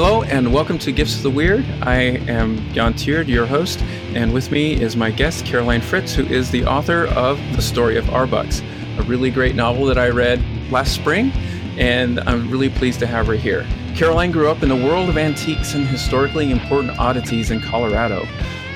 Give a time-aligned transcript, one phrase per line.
[0.00, 1.64] Hello and welcome to Gifts of the Weird.
[1.82, 1.94] I
[2.28, 3.82] am Jan Tierd, your host,
[4.14, 7.96] and with me is my guest, Caroline Fritz, who is the author of The Story
[7.98, 8.62] of Arbucks,
[8.96, 10.40] a really great novel that I read
[10.70, 11.32] last spring,
[11.78, 13.66] and I'm really pleased to have her here.
[13.96, 18.24] Caroline grew up in the world of antiques and historically important oddities in Colorado.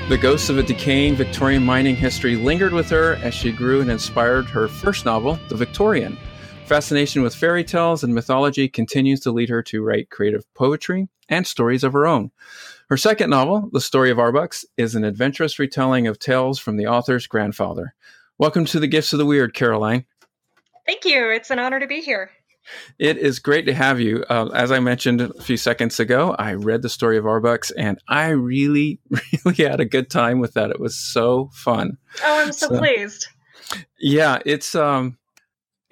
[0.09, 3.93] The ghosts of a decaying Victorian mining history lingered with her as she grew and
[3.93, 6.19] inspired her first novel, The Victorian
[6.73, 11.47] fascination with fairy tales and mythology continues to lead her to write creative poetry and
[11.47, 12.31] stories of her own.
[12.89, 16.87] Her second novel, The Story of Arbucks, is an adventurous retelling of tales from the
[16.87, 17.95] author's grandfather.
[18.39, 20.07] Welcome to the Gifts of the Weird, Caroline.
[20.87, 21.29] Thank you.
[21.29, 22.31] It's an honor to be here.
[22.99, 24.25] It is great to have you.
[24.31, 27.99] Uh, as I mentioned a few seconds ago, I read the story of Arbucks and
[28.09, 28.99] I really,
[29.45, 30.71] really had a good time with that.
[30.71, 31.99] It was so fun.
[32.25, 33.27] Oh, I'm so, so pleased.
[34.01, 35.19] Yeah, it's um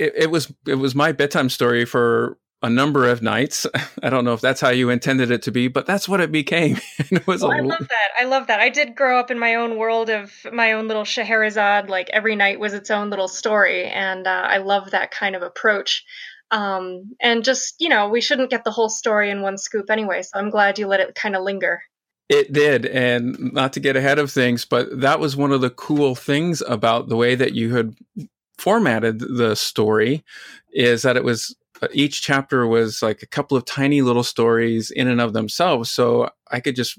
[0.00, 3.66] it, it was it was my bedtime story for a number of nights.
[4.02, 6.32] I don't know if that's how you intended it to be, but that's what it
[6.32, 6.78] became.
[6.98, 7.56] it was well, a...
[7.56, 8.08] I love that.
[8.18, 8.60] I love that.
[8.60, 11.88] I did grow up in my own world of my own little Scheherazade.
[11.88, 15.42] Like every night was its own little story, and uh, I love that kind of
[15.42, 16.04] approach.
[16.50, 20.22] Um, and just you know, we shouldn't get the whole story in one scoop anyway.
[20.22, 21.82] So I'm glad you let it kind of linger.
[22.28, 25.70] It did, and not to get ahead of things, but that was one of the
[25.70, 27.96] cool things about the way that you had
[28.60, 30.22] formatted the story
[30.72, 34.90] is that it was uh, each chapter was like a couple of tiny little stories
[34.90, 35.90] in and of themselves.
[35.90, 36.98] So I could just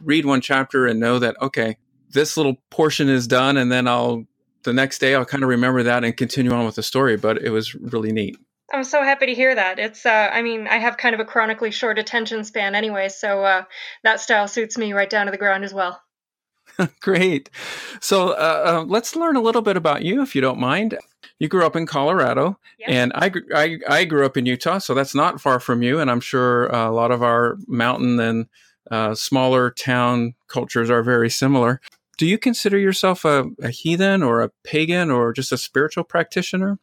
[0.00, 1.78] read one chapter and know that, okay,
[2.10, 3.56] this little portion is done.
[3.56, 4.26] And then I'll,
[4.64, 7.16] the next day, I'll kind of remember that and continue on with the story.
[7.16, 8.36] But it was really neat.
[8.72, 9.78] I'm so happy to hear that.
[9.78, 13.08] It's, uh, I mean, I have kind of a chronically short attention span anyway.
[13.08, 13.64] So uh,
[14.04, 16.00] that style suits me right down to the ground as well.
[17.00, 17.50] Great.
[18.00, 20.98] So uh, uh, let's learn a little bit about you, if you don't mind.
[21.38, 25.14] You grew up in Colorado, and I, I, I grew up in Utah, so that's
[25.14, 25.98] not far from you.
[25.98, 28.46] And I'm sure uh, a lot of our mountain and
[28.90, 31.80] uh, smaller town cultures are very similar.
[32.18, 36.78] Do you consider yourself a, a heathen or a pagan or just a spiritual practitioner?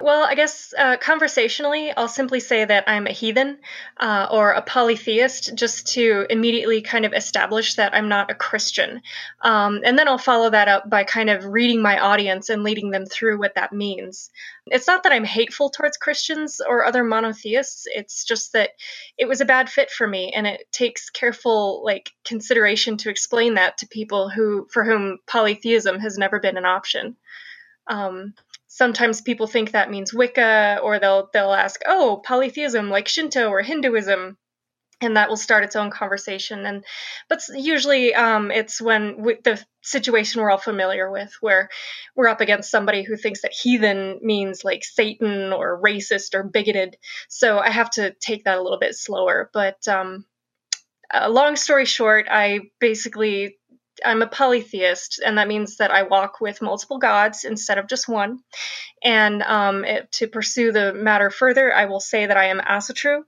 [0.00, 3.58] Well, I guess uh, conversationally, I'll simply say that I'm a heathen
[3.98, 9.02] uh, or a polytheist just to immediately kind of establish that I'm not a Christian.
[9.42, 12.90] Um, and then I'll follow that up by kind of reading my audience and leading
[12.90, 14.30] them through what that means.
[14.66, 18.70] It's not that I'm hateful towards Christians or other monotheists, it's just that
[19.18, 20.32] it was a bad fit for me.
[20.34, 25.98] And it takes careful like consideration to explain that to people who for whom polytheism
[26.00, 27.16] has never been an option.
[27.86, 28.34] Um,
[28.70, 33.62] sometimes people think that means Wicca, or they'll they'll ask, "Oh, polytheism, like Shinto or
[33.62, 34.38] Hinduism,"
[35.00, 36.64] and that will start its own conversation.
[36.64, 36.84] And
[37.28, 41.68] but usually, um, it's when the situation we're all familiar with, where
[42.14, 46.96] we're up against somebody who thinks that heathen means like Satan or racist or bigoted.
[47.28, 49.50] So I have to take that a little bit slower.
[49.52, 50.24] But um,
[51.12, 53.58] uh, long story short, I basically
[54.04, 58.08] I'm a polytheist, and that means that I walk with multiple gods instead of just
[58.08, 58.40] one.
[59.02, 63.22] And um, it, to pursue the matter further, I will say that I am Asatru,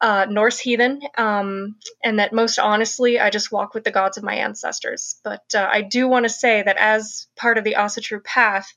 [0.00, 4.24] uh, Norse heathen, um, and that most honestly, I just walk with the gods of
[4.24, 5.16] my ancestors.
[5.22, 8.72] But uh, I do want to say that as part of the Asatru path,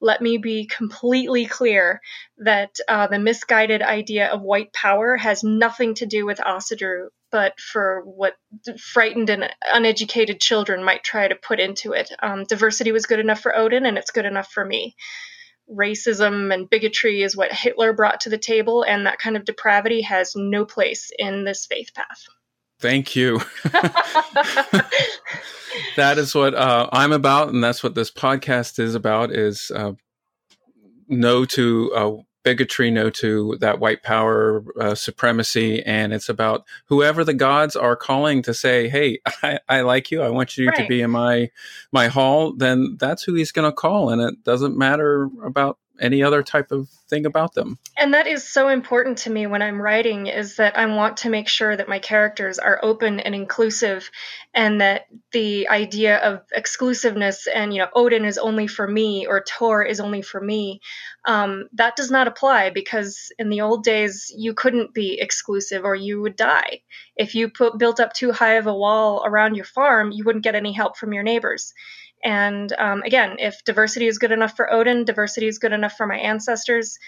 [0.00, 2.00] let me be completely clear
[2.38, 7.58] that uh, the misguided idea of white power has nothing to do with Asatru but
[7.60, 8.34] for what
[8.78, 12.10] frightened and uneducated children might try to put into it.
[12.22, 14.96] Um, diversity was good enough for Odin, and it's good enough for me.
[15.70, 20.02] Racism and bigotry is what Hitler brought to the table, and that kind of depravity
[20.02, 22.24] has no place in this faith path.
[22.80, 23.40] Thank you.
[25.96, 29.92] that is what uh, I'm about, and that's what this podcast is about: is uh,
[31.08, 32.12] no to uh,
[32.48, 37.94] bigotry, no to that white power uh, supremacy, and it's about whoever the gods are
[37.94, 40.22] calling to say, "Hey, I, I like you.
[40.22, 40.78] I want you right.
[40.78, 41.50] to be in my
[41.92, 46.22] my hall." Then that's who he's going to call, and it doesn't matter about any
[46.22, 47.78] other type of thing about them.
[47.96, 51.30] And that is so important to me when I'm writing is that I want to
[51.30, 54.10] make sure that my characters are open and inclusive
[54.54, 59.44] and that the idea of exclusiveness and you know Odin is only for me or
[59.48, 60.80] Thor is only for me
[61.28, 65.94] um, that does not apply because in the old days you couldn't be exclusive or
[65.94, 66.80] you would die.
[67.16, 70.44] If you put built up too high of a wall around your farm, you wouldn't
[70.44, 71.74] get any help from your neighbors.
[72.24, 76.06] And um, again, if diversity is good enough for Odin, diversity is good enough for
[76.06, 76.98] my ancestors,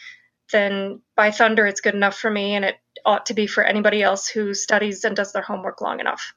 [0.53, 4.03] then by thunder, it's good enough for me, and it ought to be for anybody
[4.03, 6.35] else who studies and does their homework long enough.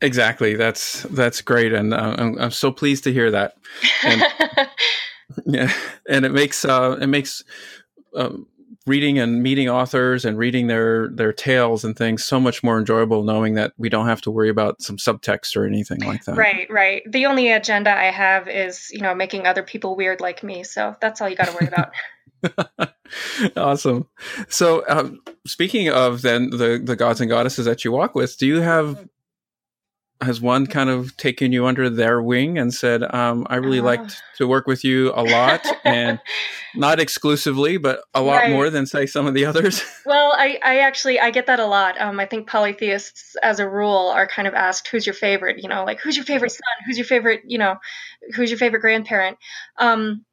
[0.00, 0.56] Exactly.
[0.56, 3.56] That's that's great, and uh, I'm, I'm so pleased to hear that.
[4.04, 4.22] And,
[5.46, 5.72] yeah,
[6.08, 7.44] and it makes uh, it makes
[8.16, 8.46] um,
[8.86, 13.22] reading and meeting authors and reading their their tales and things so much more enjoyable
[13.22, 16.36] knowing that we don't have to worry about some subtext or anything like that.
[16.36, 17.02] Right, right.
[17.10, 20.64] The only agenda I have is, you know, making other people weird like me.
[20.64, 21.92] So that's all you got to worry about.
[23.56, 24.08] awesome.
[24.48, 28.46] So, um, speaking of then the the gods and goddesses that you walk with, do
[28.46, 29.08] you have
[30.22, 33.84] has one kind of taken you under their wing and said, um, "I really uh,
[33.84, 36.20] liked to work with you a lot, and
[36.74, 38.50] not exclusively, but a lot right.
[38.50, 41.66] more than say some of the others." Well, I, I actually I get that a
[41.66, 42.00] lot.
[42.00, 45.68] Um, I think polytheists, as a rule, are kind of asked, "Who's your favorite?" You
[45.68, 46.86] know, like who's your favorite son?
[46.86, 47.42] Who's your favorite?
[47.46, 47.76] You know,
[48.34, 49.38] who's your favorite grandparent?
[49.78, 50.24] Um,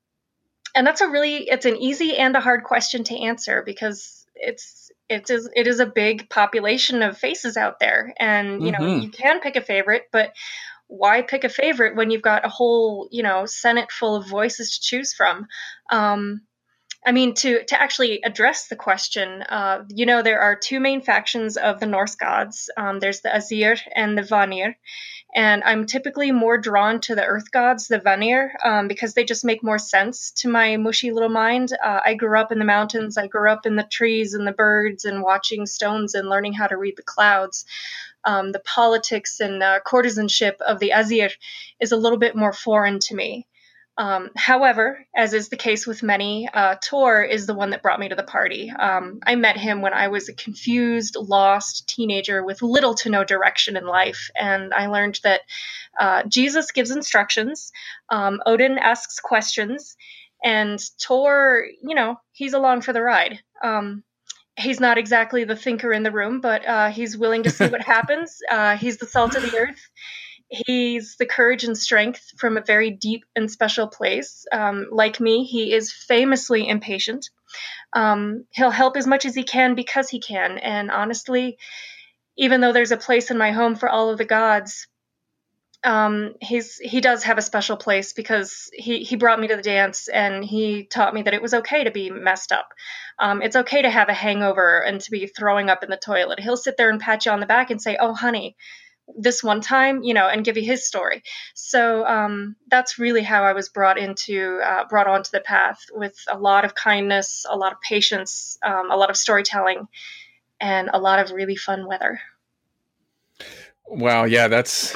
[0.75, 4.88] and that's a really it's an easy and a hard question to answer because it's
[5.09, 9.03] it is it is a big population of faces out there and you know mm-hmm.
[9.03, 10.33] you can pick a favorite but
[10.87, 14.71] why pick a favorite when you've got a whole you know senate full of voices
[14.71, 15.47] to choose from
[15.91, 16.41] um,
[17.05, 21.01] I mean, to to actually address the question, uh, you know, there are two main
[21.01, 22.69] factions of the Norse gods.
[22.75, 24.77] Um, there's the Aesir and the Vanir,
[25.35, 29.45] and I'm typically more drawn to the Earth gods, the Vanir, um, because they just
[29.45, 31.71] make more sense to my mushy little mind.
[31.83, 33.17] Uh, I grew up in the mountains.
[33.17, 36.65] I grew up in the trees and the birds and watching stones and learning how
[36.67, 37.65] to read the clouds.
[38.23, 41.29] Um, the politics and uh, courtesanship of the Aesir
[41.79, 43.47] is a little bit more foreign to me.
[43.99, 47.99] Um, however, as is the case with many, uh, Thor is the one that brought
[47.99, 48.71] me to the party.
[48.71, 53.25] Um, I met him when I was a confused, lost teenager with little to no
[53.25, 55.41] direction in life, and I learned that
[55.99, 57.73] uh, Jesus gives instructions,
[58.07, 59.97] um, Odin asks questions,
[60.45, 63.41] and Thor, you know, he's along for the ride.
[63.61, 64.05] Um,
[64.55, 67.81] he's not exactly the thinker in the room, but uh, he's willing to see what
[67.95, 68.37] happens.
[68.49, 69.89] Uh, he's the salt of the earth
[70.49, 74.45] He's the courage and strength from a very deep and special place.
[74.51, 77.29] Um, like me, he is famously impatient.
[77.93, 80.57] Um, he'll help as much as he can because he can.
[80.57, 81.57] And honestly,
[82.37, 84.87] even though there's a place in my home for all of the gods,
[85.83, 89.61] um, he's he does have a special place because he he brought me to the
[89.61, 92.69] dance and he taught me that it was okay to be messed up.
[93.17, 96.39] Um, it's okay to have a hangover and to be throwing up in the toilet.
[96.39, 98.57] He'll sit there and pat you on the back and say, "Oh, honey."
[99.17, 101.23] This one time, you know, and give you his story.
[101.53, 106.17] So um, that's really how I was brought into, uh, brought onto the path with
[106.29, 109.87] a lot of kindness, a lot of patience, um, a lot of storytelling,
[110.59, 112.19] and a lot of really fun weather.
[113.85, 114.95] Wow, yeah, that's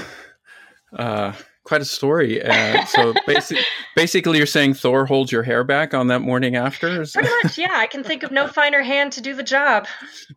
[0.96, 1.34] uh,
[1.64, 2.42] quite a story.
[2.44, 3.64] Uh, so basically,
[3.96, 7.06] basically, you're saying Thor holds your hair back on that morning after?
[7.06, 7.74] Pretty much, yeah.
[7.74, 9.88] I can think of no finer hand to do the job.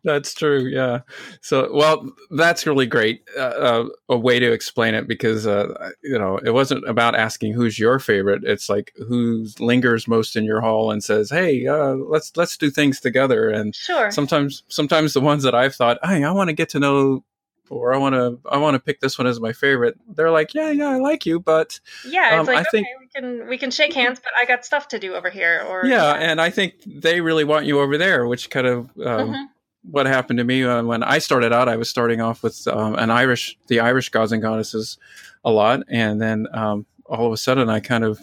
[0.03, 0.99] That's true, yeah.
[1.41, 3.23] So, well, that's really great.
[3.37, 7.53] Uh, uh, a way to explain it because uh, you know it wasn't about asking
[7.53, 8.43] who's your favorite.
[8.43, 12.69] It's like who lingers most in your hall and says, "Hey, uh, let's let's do
[12.69, 14.11] things together." And sure.
[14.11, 17.23] sometimes, sometimes the ones that I've thought, "Hey, I want to get to know
[17.69, 19.97] or I want to I want to pick this one as my favorite.
[20.07, 22.87] They're like, yeah, yeah, I like you, but yeah, it's um, like I okay, think
[22.99, 25.65] we can we can shake hands, but I got stuff to do over here.
[25.67, 26.31] Or yeah, yeah.
[26.31, 29.43] and I think they really want you over there, which kind of um, mm-hmm.
[29.89, 31.69] what happened to me uh, when I started out.
[31.69, 34.97] I was starting off with um, an Irish, the Irish gods and goddesses,
[35.43, 38.19] a lot, and then um, all of a sudden I kind of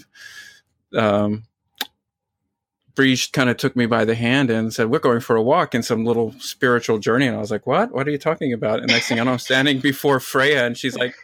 [2.94, 5.75] Breeze kind of took me by the hand and said, "We're going for a walk
[5.75, 7.92] in some little spiritual journey." And I was like, "What?
[7.92, 10.78] What are you talking about?" And next thing I know, I'm standing before Freya, and
[10.78, 11.14] she's like,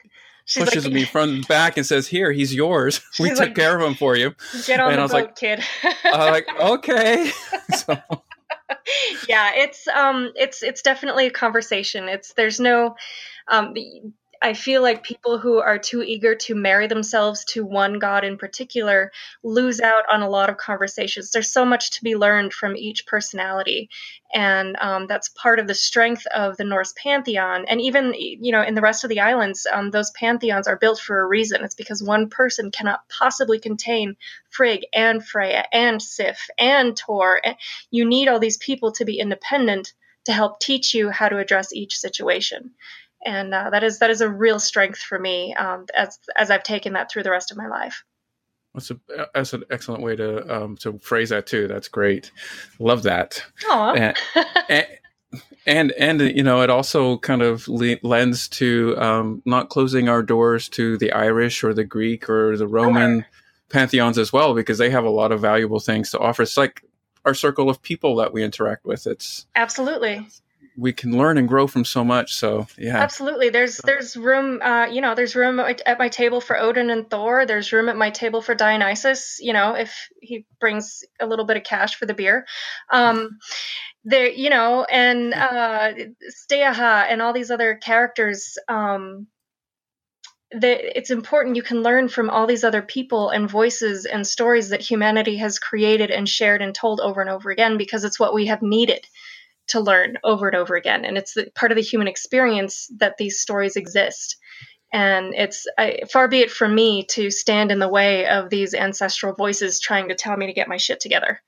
[0.45, 3.00] she's pushes like, me from the back and says, "Here, he's yours.
[3.21, 4.35] We took like, care of him for you."
[4.66, 5.64] Get on and the I was boat, like, kid.
[5.83, 7.30] I was like, okay.
[7.76, 7.99] so.
[9.28, 12.09] Yeah, it's um, it's it's definitely a conversation.
[12.09, 12.97] It's there's no
[13.49, 13.75] um,
[14.42, 18.38] I feel like people who are too eager to marry themselves to one god in
[18.38, 21.30] particular lose out on a lot of conversations.
[21.30, 23.90] There's so much to be learned from each personality,
[24.32, 27.66] and um, that's part of the strength of the Norse pantheon.
[27.68, 31.00] And even you know in the rest of the islands, um, those pantheons are built
[31.00, 31.62] for a reason.
[31.62, 34.16] It's because one person cannot possibly contain
[34.49, 37.42] Frigg and Freya and Sif and Thor.
[37.90, 39.92] You need all these people to be independent
[40.25, 42.70] to help teach you how to address each situation
[43.25, 46.62] and uh, that is that is a real strength for me um, as as I've
[46.62, 48.05] taken that through the rest of my life.
[48.75, 49.00] That's a
[49.35, 51.67] that's an excellent way to um, to phrase that too.
[51.67, 52.31] That's great.
[52.79, 53.45] Love that.
[53.71, 54.17] And,
[54.69, 54.87] and,
[55.67, 60.23] and, and you know it also kind of le- lends to um, not closing our
[60.23, 63.25] doors to the Irish or the Greek or the Roman
[63.71, 66.43] pantheons as well because they have a lot of valuable things to offer.
[66.43, 66.85] It's like
[67.25, 69.07] our circle of people that we interact with.
[69.07, 70.27] It's absolutely
[70.80, 72.34] we can learn and grow from so much.
[72.34, 73.50] So yeah, absolutely.
[73.50, 77.44] There's there's room, uh, you know, there's room at my table for Odin and Thor.
[77.44, 79.38] There's room at my table for Dionysus.
[79.40, 82.46] You know, if he brings a little bit of cash for the beer.
[82.90, 83.38] Um,
[84.04, 85.92] there, you know, and uh,
[86.50, 88.56] Steaha and all these other characters.
[88.66, 89.26] Um,
[90.52, 94.70] that it's important you can learn from all these other people and voices and stories
[94.70, 98.34] that humanity has created and shared and told over and over again because it's what
[98.34, 99.06] we have needed
[99.71, 101.05] to learn over and over again.
[101.05, 104.37] And it's the, part of the human experience that these stories exist.
[104.93, 108.75] And it's I, far be it from me to stand in the way of these
[108.75, 111.41] ancestral voices trying to tell me to get my shit together.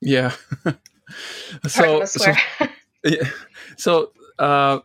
[0.00, 0.32] Yeah.
[1.66, 2.32] so, so,
[3.04, 3.30] yeah.
[3.76, 4.80] so, uh,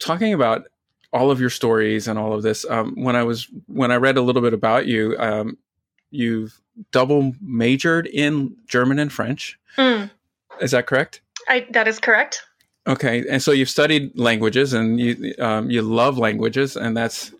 [0.00, 0.64] talking about
[1.12, 4.16] all of your stories and all of this, um, when I was when I read
[4.16, 5.56] a little bit about you, um,
[6.10, 6.60] you've
[6.90, 9.58] double majored in German and French.
[9.76, 10.10] Mm.
[10.60, 11.20] Is that correct?
[11.48, 12.42] I, that is correct.
[12.86, 17.32] Okay, and so you've studied languages, and you um, you love languages, and that's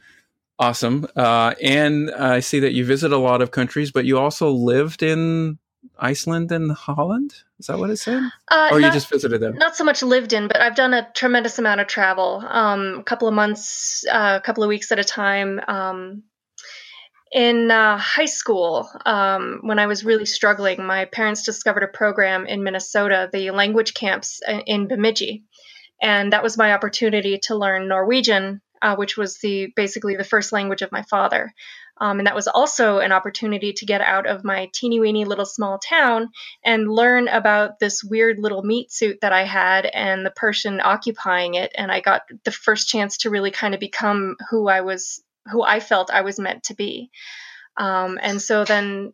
[0.58, 1.06] awesome.
[1.14, 5.02] Uh, and I see that you visit a lot of countries, but you also lived
[5.02, 5.58] in
[5.98, 7.34] Iceland and Holland.
[7.58, 8.22] Is that what it said?
[8.50, 9.56] Uh, or not, you just visited them?
[9.56, 12.44] Not so much lived in, but I've done a tremendous amount of travel.
[12.46, 15.60] Um, a couple of months, uh, a couple of weeks at a time.
[15.68, 16.24] Um,
[17.32, 22.46] in uh, high school, um, when I was really struggling, my parents discovered a program
[22.46, 25.44] in Minnesota, the language camps uh, in Bemidji,
[26.00, 30.52] and that was my opportunity to learn Norwegian, uh, which was the basically the first
[30.52, 31.52] language of my father.
[31.98, 35.46] Um, and that was also an opportunity to get out of my teeny weeny little
[35.46, 36.28] small town
[36.62, 41.54] and learn about this weird little meat suit that I had and the person occupying
[41.54, 41.72] it.
[41.74, 45.62] And I got the first chance to really kind of become who I was who
[45.62, 47.10] I felt I was meant to be.
[47.76, 49.12] Um, and so then,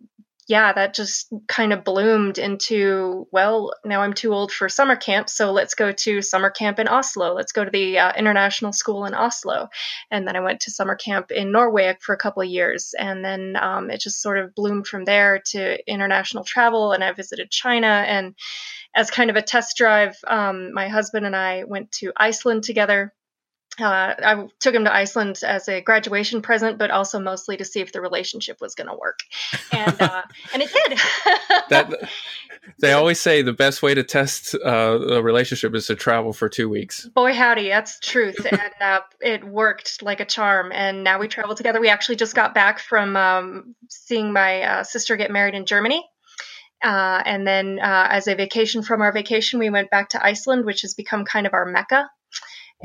[0.48, 5.30] yeah, that just kind of bloomed into, well, now I'm too old for summer camp,
[5.30, 7.32] so let's go to summer camp in Oslo.
[7.34, 9.68] Let's go to the uh, international school in Oslo.
[10.10, 12.92] And then I went to summer camp in Norway for a couple of years.
[12.98, 16.92] And then um, it just sort of bloomed from there to international travel.
[16.92, 17.86] And I visited China.
[17.86, 18.34] And
[18.94, 23.12] as kind of a test drive, um, my husband and I went to Iceland together
[23.80, 27.80] uh, I took him to Iceland as a graduation present, but also mostly to see
[27.80, 29.20] if the relationship was going to work,
[29.72, 30.98] and uh, and it did.
[31.70, 32.10] that
[32.80, 36.50] they always say the best way to test uh, a relationship is to travel for
[36.50, 37.08] two weeks.
[37.14, 40.70] Boy, howdy, that's truth, and uh, it worked like a charm.
[40.72, 41.80] And now we travel together.
[41.80, 46.06] We actually just got back from um, seeing my uh, sister get married in Germany.
[46.84, 50.82] Uh, and then, as a vacation from our vacation, we went back to Iceland, which
[50.82, 52.10] has become kind of our mecca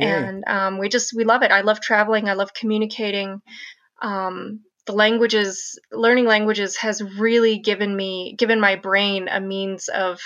[0.05, 1.51] and um, we just we love it.
[1.51, 2.29] I love traveling.
[2.29, 3.41] I love communicating.
[4.01, 10.19] Um, the languages, learning languages, has really given me given my brain a means of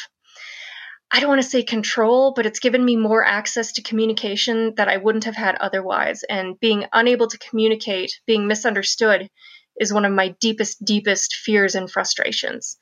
[1.13, 4.87] I don't want to say control, but it's given me more access to communication that
[4.87, 6.23] I wouldn't have had otherwise.
[6.23, 9.29] And being unable to communicate, being misunderstood,
[9.77, 12.77] is one of my deepest, deepest fears and frustrations.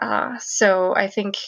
[0.00, 1.38] Uh, so I think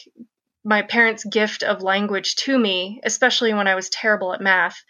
[0.63, 4.83] my parents' gift of language to me, especially when I was terrible at math,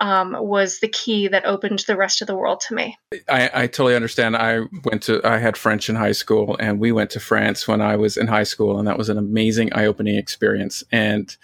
[0.00, 2.98] um, was the key that opened the rest of the world to me.
[3.28, 4.36] I, I, totally understand.
[4.36, 7.80] I went to, I had French in high school, and we went to France when
[7.80, 10.84] I was in high school, and that was an amazing, eye opening experience.
[10.92, 11.34] And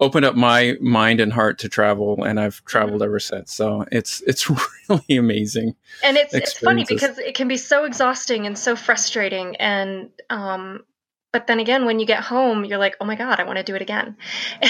[0.00, 3.52] opened up my mind and heart to travel and I've traveled ever since.
[3.52, 4.48] So it's it's
[4.88, 5.74] really amazing.
[6.04, 10.84] And it's it's funny because it can be so exhausting and so frustrating and um
[11.30, 13.62] but then again, when you get home, you're like, oh my God, I want to
[13.62, 14.16] do it again.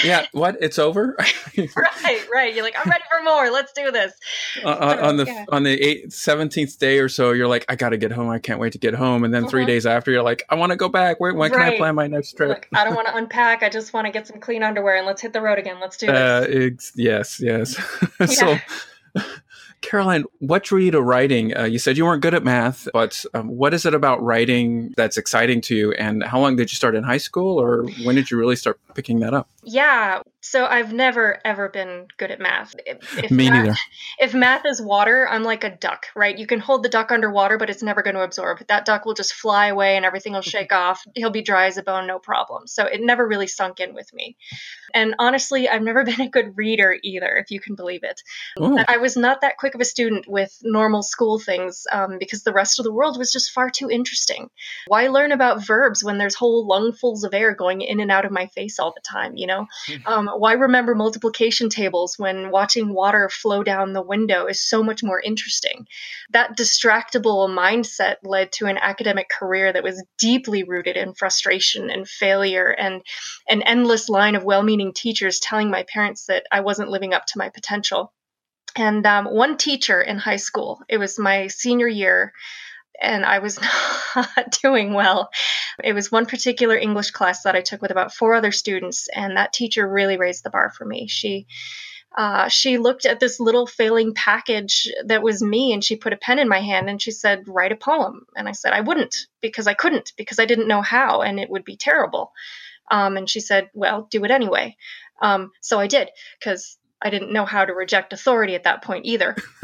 [0.03, 0.57] yeah, what?
[0.59, 1.15] It's over?
[1.57, 2.53] right, right.
[2.53, 3.49] You're like, I'm ready for more.
[3.49, 4.11] Let's do this.
[4.63, 5.45] Uh, so, on the yeah.
[5.49, 8.29] on the eight, 17th day or so, you're like, I got to get home.
[8.29, 9.23] I can't wait to get home.
[9.23, 9.51] And then uh-huh.
[9.51, 11.21] three days after, you're like, I want to go back.
[11.21, 11.65] Where, when right.
[11.65, 12.49] can I plan my next trip?
[12.49, 13.63] Like, I don't want to unpack.
[13.63, 15.79] I just want to get some clean underwear and let's hit the road again.
[15.79, 16.15] Let's do this.
[16.15, 17.77] Uh, yes, yes.
[18.37, 18.57] so
[19.81, 21.55] Caroline, what drew you to writing?
[21.55, 24.93] Uh, you said you weren't good at math, but um, what is it about writing
[24.97, 25.91] that's exciting to you?
[25.93, 28.79] And how long did you start in high school, or when did you really start
[28.93, 29.49] picking that up?
[29.63, 32.75] Yeah, so I've never ever been good at math.
[32.85, 33.77] If, if Me math, neither.
[34.19, 36.37] If math is water, I'm like a duck, right?
[36.37, 38.59] You can hold the duck underwater, but it's never going to absorb.
[38.67, 41.01] That duck will just fly away, and everything will shake off.
[41.15, 42.67] He'll be dry as a bone, no problem.
[42.67, 44.35] So it never really sunk in with me.
[44.93, 48.21] And honestly, I've never been a good reader either, if you can believe it.
[48.59, 48.77] Ooh.
[48.87, 52.53] I was not that quick of a student with normal school things um, because the
[52.53, 54.49] rest of the world was just far too interesting.
[54.87, 58.31] Why learn about verbs when there's whole lungfuls of air going in and out of
[58.31, 59.67] my face all all the time, you know?
[59.87, 60.07] Hmm.
[60.07, 65.03] Um, why remember multiplication tables when watching water flow down the window is so much
[65.03, 65.87] more interesting?
[66.31, 72.07] That distractible mindset led to an academic career that was deeply rooted in frustration and
[72.07, 73.01] failure and
[73.49, 77.25] an endless line of well meaning teachers telling my parents that I wasn't living up
[77.27, 78.13] to my potential.
[78.75, 82.33] And um, one teacher in high school, it was my senior year,
[83.01, 83.59] and I was
[84.15, 85.29] not doing well.
[85.83, 89.37] It was one particular English class that I took with about four other students, and
[89.37, 91.07] that teacher really raised the bar for me.
[91.07, 91.47] She
[92.17, 96.17] uh, she looked at this little failing package that was me and she put a
[96.17, 98.25] pen in my hand and she said, Write a poem.
[98.35, 101.49] And I said, I wouldn't because I couldn't, because I didn't know how and it
[101.49, 102.31] would be terrible.
[102.89, 104.75] Um, and she said, Well, do it anyway.
[105.21, 109.05] Um, so I did because I didn't know how to reject authority at that point
[109.05, 109.35] either.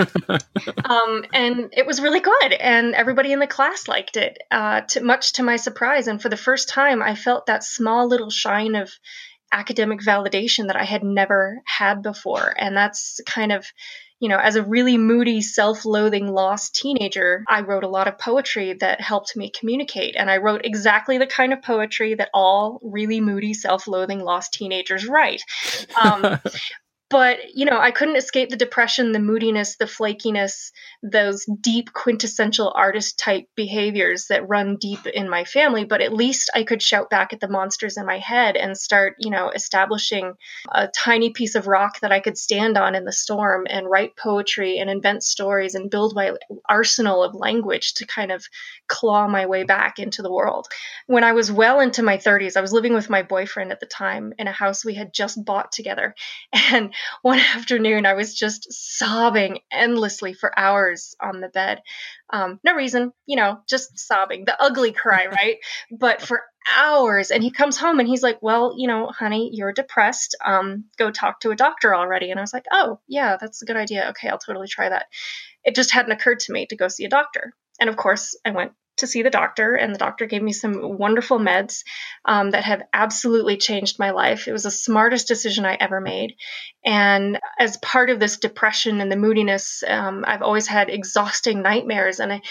[0.85, 5.03] um, and it was really good, and everybody in the class liked it, uh, to,
[5.03, 6.07] much to my surprise.
[6.07, 8.91] And for the first time, I felt that small little shine of
[9.51, 12.53] academic validation that I had never had before.
[12.57, 13.65] And that's kind of
[14.19, 18.17] you know, as a really moody, self loathing, lost teenager, I wrote a lot of
[18.17, 20.15] poetry that helped me communicate.
[20.17, 24.53] And I wrote exactly the kind of poetry that all really moody, self loathing, lost
[24.53, 25.43] teenagers write.
[26.01, 26.39] Um,
[27.09, 30.71] but you know i couldn't escape the depression the moodiness the flakiness
[31.03, 36.49] those deep quintessential artist type behaviors that run deep in my family but at least
[36.55, 40.33] i could shout back at the monsters in my head and start you know establishing
[40.71, 44.15] a tiny piece of rock that i could stand on in the storm and write
[44.15, 46.33] poetry and invent stories and build my
[46.67, 48.45] arsenal of language to kind of
[48.87, 50.67] claw my way back into the world.
[51.07, 53.85] When i was well into my 30s i was living with my boyfriend at the
[53.85, 56.15] time in a house we had just bought together
[56.53, 61.81] and one afternoon I was just sobbing endlessly for hours on the bed.
[62.29, 65.57] Um, no reason, you know, just sobbing, the ugly cry, right?
[65.91, 66.43] but for
[66.75, 67.31] hours.
[67.31, 70.35] And he comes home and he's like, Well, you know, honey, you're depressed.
[70.43, 72.31] Um, go talk to a doctor already.
[72.31, 74.09] And I was like, Oh, yeah, that's a good idea.
[74.09, 75.05] Okay, I'll totally try that.
[75.63, 77.53] It just hadn't occurred to me to go see a doctor.
[77.79, 80.97] And of course, I went to see the doctor, and the doctor gave me some
[80.97, 81.83] wonderful meds
[82.25, 84.47] um, that have absolutely changed my life.
[84.47, 86.35] It was the smartest decision I ever made.
[86.85, 92.19] And as part of this depression and the moodiness, um, I've always had exhausting nightmares,
[92.19, 92.41] and I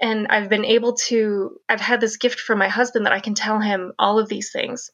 [0.00, 1.58] and I've been able to.
[1.68, 4.50] I've had this gift from my husband that I can tell him all of these
[4.52, 4.90] things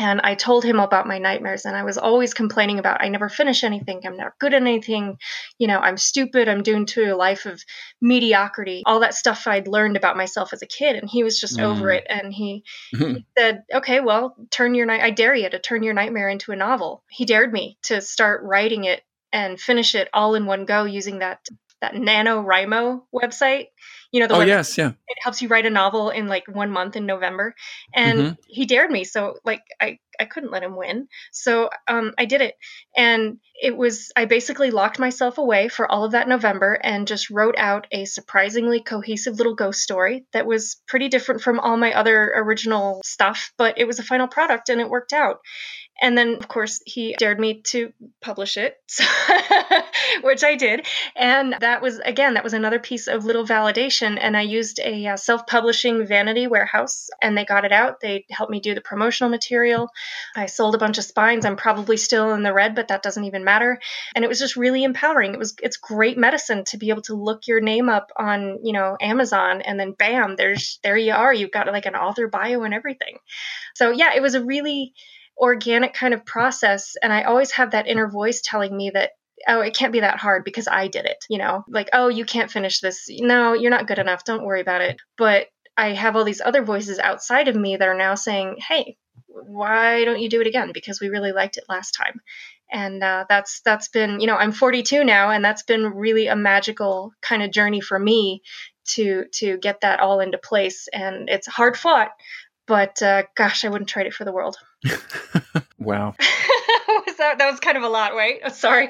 [0.00, 3.28] and I told him about my nightmares and I was always complaining about I never
[3.28, 5.18] finish anything, I'm not good at anything,
[5.58, 7.62] you know, I'm stupid, I'm doomed to a life of
[8.00, 8.82] mediocrity.
[8.86, 11.64] All that stuff I'd learned about myself as a kid and he was just mm.
[11.64, 15.58] over it and he, he said, "Okay, well, turn your night I dare you to
[15.58, 19.02] turn your nightmare into a novel." He dared me to start writing it
[19.34, 21.46] and finish it all in one go using that
[21.82, 23.66] that NaNoWriMo website
[24.12, 26.70] you know the oh yes yeah it helps you write a novel in like one
[26.70, 27.54] month in november
[27.94, 28.32] and mm-hmm.
[28.46, 32.40] he dared me so like i i couldn't let him win so um i did
[32.40, 32.54] it
[32.96, 37.30] and it was i basically locked myself away for all of that november and just
[37.30, 41.92] wrote out a surprisingly cohesive little ghost story that was pretty different from all my
[41.92, 45.38] other original stuff but it was a final product and it worked out
[46.00, 48.76] and then, of course, he dared me to publish it,
[50.22, 50.86] which I did.
[51.14, 54.16] And that was, again, that was another piece of little validation.
[54.18, 58.00] And I used a uh, self publishing vanity warehouse and they got it out.
[58.00, 59.90] They helped me do the promotional material.
[60.34, 61.44] I sold a bunch of spines.
[61.44, 63.78] I'm probably still in the red, but that doesn't even matter.
[64.14, 65.34] And it was just really empowering.
[65.34, 68.72] It was, it's great medicine to be able to look your name up on, you
[68.72, 71.32] know, Amazon and then bam, there's, there you are.
[71.32, 73.18] You've got like an author bio and everything.
[73.74, 74.94] So yeah, it was a really,
[75.40, 76.96] organic kind of process.
[77.02, 79.12] And I always have that inner voice telling me that,
[79.48, 82.26] oh, it can't be that hard because I did it, you know, like, oh, you
[82.26, 83.06] can't finish this.
[83.08, 84.24] No, you're not good enough.
[84.24, 85.00] Don't worry about it.
[85.16, 85.46] But
[85.76, 88.98] I have all these other voices outside of me that are now saying, hey,
[89.32, 90.70] why don't you do it again?
[90.72, 92.20] Because we really liked it last time.
[92.72, 96.36] And uh, that's that's been, you know, I'm 42 now, and that's been really a
[96.36, 98.42] magical kind of journey for me
[98.90, 100.88] to to get that all into place.
[100.92, 102.10] And it's hard fought,
[102.66, 104.56] but uh, gosh, I wouldn't trade it for the world.
[105.78, 106.14] wow.
[107.06, 108.54] was that, that was kind of a lot, right?
[108.54, 108.88] Sorry.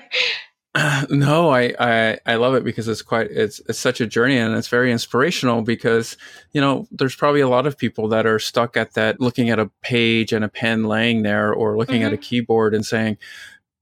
[1.10, 4.54] No, I, I I love it because it's quite it's it's such a journey and
[4.54, 6.16] it's very inspirational because
[6.52, 9.58] you know there's probably a lot of people that are stuck at that looking at
[9.58, 12.06] a page and a pen laying there or looking mm-hmm.
[12.06, 12.22] at a mm-hmm.
[12.22, 13.18] keyboard and saying,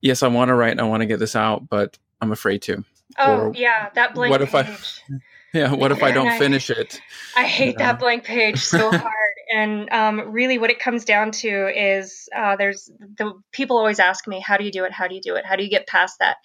[0.01, 2.63] "Yes, I want to write and I want to get this out, but I'm afraid
[2.63, 2.85] to."
[3.19, 4.49] Oh or, yeah, that blank what page.
[4.49, 5.19] if I
[5.55, 7.01] yeah what if i don't I, finish it
[7.35, 11.97] i hate that blank page so hard and um, really what it comes down to
[11.99, 15.15] is uh, there's the people always ask me how do you do it how do
[15.15, 16.37] you do it how do you get past that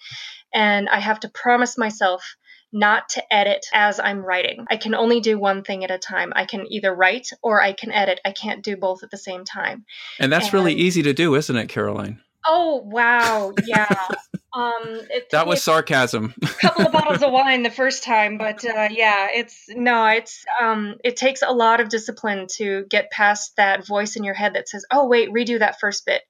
[0.52, 2.36] and i have to promise myself
[2.74, 4.66] not to edit as I'm writing.
[4.68, 6.32] I can only do one thing at a time.
[6.34, 8.20] I can either write or I can edit.
[8.24, 9.86] I can't do both at the same time.
[10.18, 12.20] And that's and, really easy to do, isn't it, Caroline?
[12.46, 14.08] Oh wow, yeah.
[14.54, 15.00] Um,
[15.32, 16.32] that was sarcasm.
[16.42, 20.44] a couple of bottles of wine the first time, but uh, yeah, it's no, it's
[20.62, 24.54] um, it takes a lot of discipline to get past that voice in your head
[24.54, 26.22] that says, "Oh wait, redo that first bit."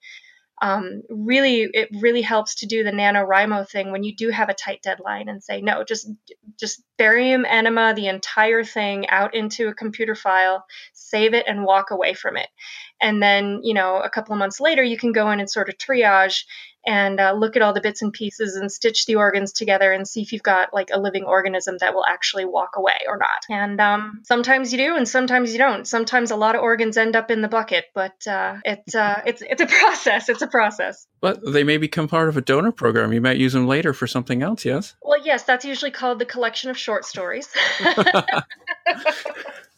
[0.62, 4.54] Um, really, it really helps to do the NaNoWriMo thing when you do have a
[4.54, 6.08] tight deadline and say, no, just
[6.58, 11.90] just barium enema the entire thing out into a computer file, save it, and walk
[11.90, 12.48] away from it.
[13.00, 15.68] And then, you know, a couple of months later, you can go in and sort
[15.68, 16.44] of triage
[16.86, 20.06] and uh, look at all the bits and pieces and stitch the organs together and
[20.06, 23.44] see if you've got like a living organism that will actually walk away or not.
[23.48, 25.86] And um, sometimes you do, and sometimes you don't.
[25.86, 29.42] Sometimes a lot of organs end up in the bucket, but uh, it's uh, it's
[29.42, 30.28] it's a process.
[30.28, 31.06] It's a process.
[31.20, 33.12] But they may become part of a donor program.
[33.12, 34.64] You might use them later for something else.
[34.64, 34.94] Yes.
[35.02, 37.48] Well, yes, that's usually called the collection of short stories.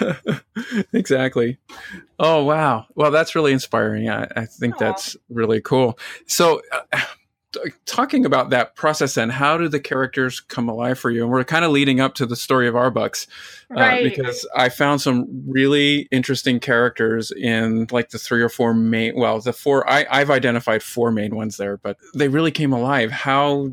[0.92, 1.58] exactly.
[2.18, 2.86] Oh wow.
[2.94, 4.08] Well, that's really inspiring.
[4.08, 4.78] I, I think Aww.
[4.78, 5.98] that's really cool.
[6.26, 6.62] So.
[6.92, 7.00] Uh,
[7.86, 11.42] talking about that process then how do the characters come alive for you and we're
[11.44, 13.26] kind of leading up to the story of arbucks
[13.70, 14.04] uh, right.
[14.04, 19.40] because i found some really interesting characters in like the three or four main well
[19.40, 23.72] the four I, i've identified four main ones there but they really came alive how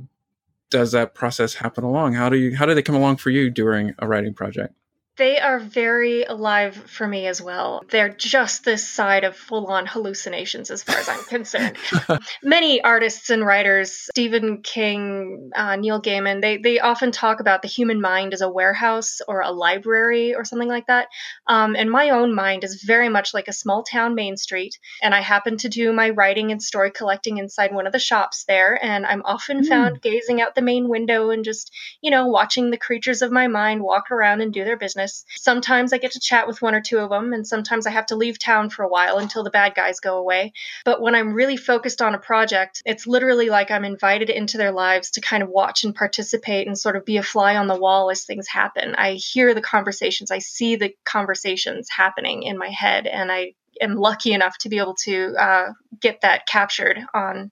[0.70, 3.50] does that process happen along how do you how do they come along for you
[3.50, 4.74] during a writing project
[5.18, 7.84] they are very alive for me as well.
[7.90, 11.78] They're just this side of full on hallucinations as far as I'm concerned.
[12.44, 17.70] Many artists and writers, Stephen King, uh, Neil Gaiman, they, they often talk about the
[17.70, 21.08] human mind as a warehouse or a library or something like that.
[21.48, 24.78] Um, and my own mind is very much like a small town main street.
[25.02, 28.44] And I happen to do my writing and story collecting inside one of the shops
[28.50, 28.78] there.
[28.84, 29.68] And I'm often mm.
[29.68, 33.48] found gazing out the main window and just, you know, watching the creatures of my
[33.48, 35.05] mind walk around and do their business
[35.38, 38.08] Sometimes I get to chat with one or two of them, and sometimes I have
[38.08, 40.54] to leave town for a while until the bad guys go away.
[40.84, 44.72] But when I'm really focused on a project, it's literally like I'm invited into their
[44.72, 47.80] lives to kind of watch and participate and sort of be a fly on the
[47.80, 48.96] wall as things happen.
[48.96, 53.96] I hear the conversations, I see the conversations happening in my head, and I am
[53.96, 57.52] lucky enough to be able to uh, get that captured on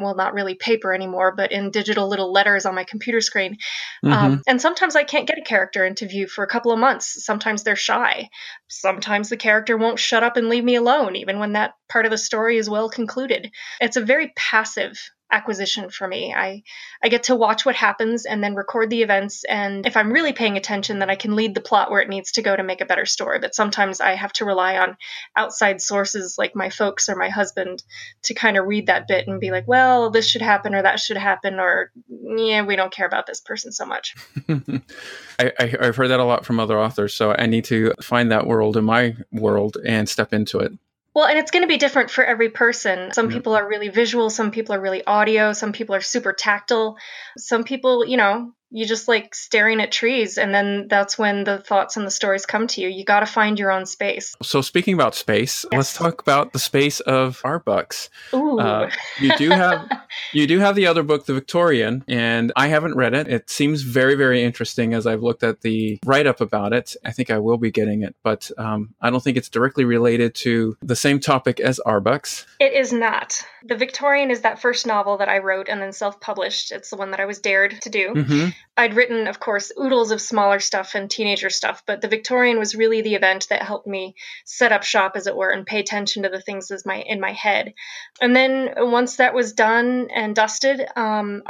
[0.00, 3.56] well, not really paper anymore, but in digital little letters on my computer screen.
[4.04, 4.12] Mm-hmm.
[4.12, 7.24] Um, and sometimes I can't get a character into view for a couple of months.
[7.24, 8.28] Sometimes they're shy.
[8.68, 12.10] Sometimes the character won't shut up and leave me alone, even when that part of
[12.10, 13.50] the story is well concluded.
[13.80, 14.98] It's a very passive
[15.32, 16.34] acquisition for me.
[16.34, 16.62] I
[17.02, 20.32] I get to watch what happens and then record the events and if I'm really
[20.32, 22.80] paying attention then I can lead the plot where it needs to go to make
[22.80, 23.38] a better story.
[23.38, 24.96] But sometimes I have to rely on
[25.36, 27.82] outside sources like my folks or my husband
[28.24, 31.00] to kind of read that bit and be like, "Well, this should happen or that
[31.00, 34.14] should happen or yeah, we don't care about this person so much."
[34.48, 38.30] I, I I've heard that a lot from other authors, so I need to find
[38.30, 40.72] that world in my world and step into it.
[41.14, 43.12] Well, and it's going to be different for every person.
[43.12, 46.96] Some people are really visual, some people are really audio, some people are super tactile.
[47.36, 51.58] Some people, you know, you just like staring at trees and then that's when the
[51.58, 52.88] thoughts and the stories come to you.
[52.88, 54.34] You got to find your own space.
[54.42, 55.78] So speaking about space yes.
[55.78, 58.58] let's talk about the space of arbucks Ooh.
[58.58, 59.88] Uh, you do have
[60.32, 63.28] you do have the other book the victorian and i haven't read it.
[63.28, 66.96] It seems very very interesting as i've looked at the write-up about it.
[67.04, 70.34] I think i will be getting it but um, i don't think it's directly related
[70.36, 73.44] to the same topic as arbucks it is not.
[73.64, 76.70] The victorian is that first novel that i wrote and then self-published.
[76.70, 78.14] It's the one that i was dared to do.
[78.14, 78.48] Mm-hmm.
[78.76, 82.74] I'd written, of course, oodles of smaller stuff and teenager stuff, but the Victorian was
[82.74, 86.22] really the event that helped me set up shop, as it were, and pay attention
[86.22, 87.74] to the things as my in my head.
[88.20, 91.42] And then once that was done and dusted, um,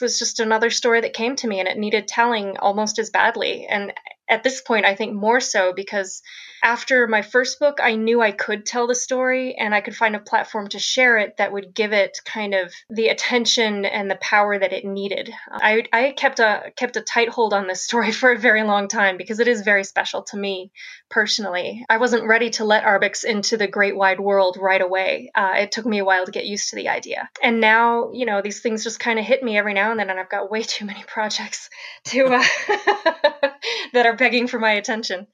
[0.00, 3.66] was just another story that came to me, and it needed telling almost as badly.
[3.66, 3.92] And
[4.30, 6.22] at this point, I think more so because
[6.62, 10.14] after my first book, I knew I could tell the story and I could find
[10.14, 14.16] a platform to share it that would give it kind of the attention and the
[14.16, 15.32] power that it needed.
[15.50, 18.88] I, I kept a kept a tight hold on this story for a very long
[18.88, 20.70] time because it is very special to me
[21.08, 21.84] personally.
[21.88, 25.30] I wasn't ready to let Arbucks into the great wide world right away.
[25.34, 28.26] Uh, it took me a while to get used to the idea, and now you
[28.26, 30.50] know these things just kind of hit me every now and then, and I've got
[30.50, 31.70] way too many projects
[32.04, 32.44] to uh,
[33.92, 35.26] that are begging for my attention.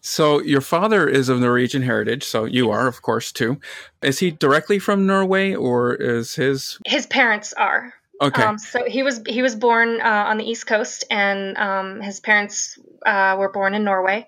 [0.00, 3.60] So your father is of Norwegian heritage, so you are, of course, too.
[4.02, 7.94] Is he directly from Norway, or is his his parents are?
[8.20, 8.42] Okay.
[8.42, 12.20] Um, so he was he was born uh, on the East Coast, and um, his
[12.20, 14.26] parents uh, were born in Norway.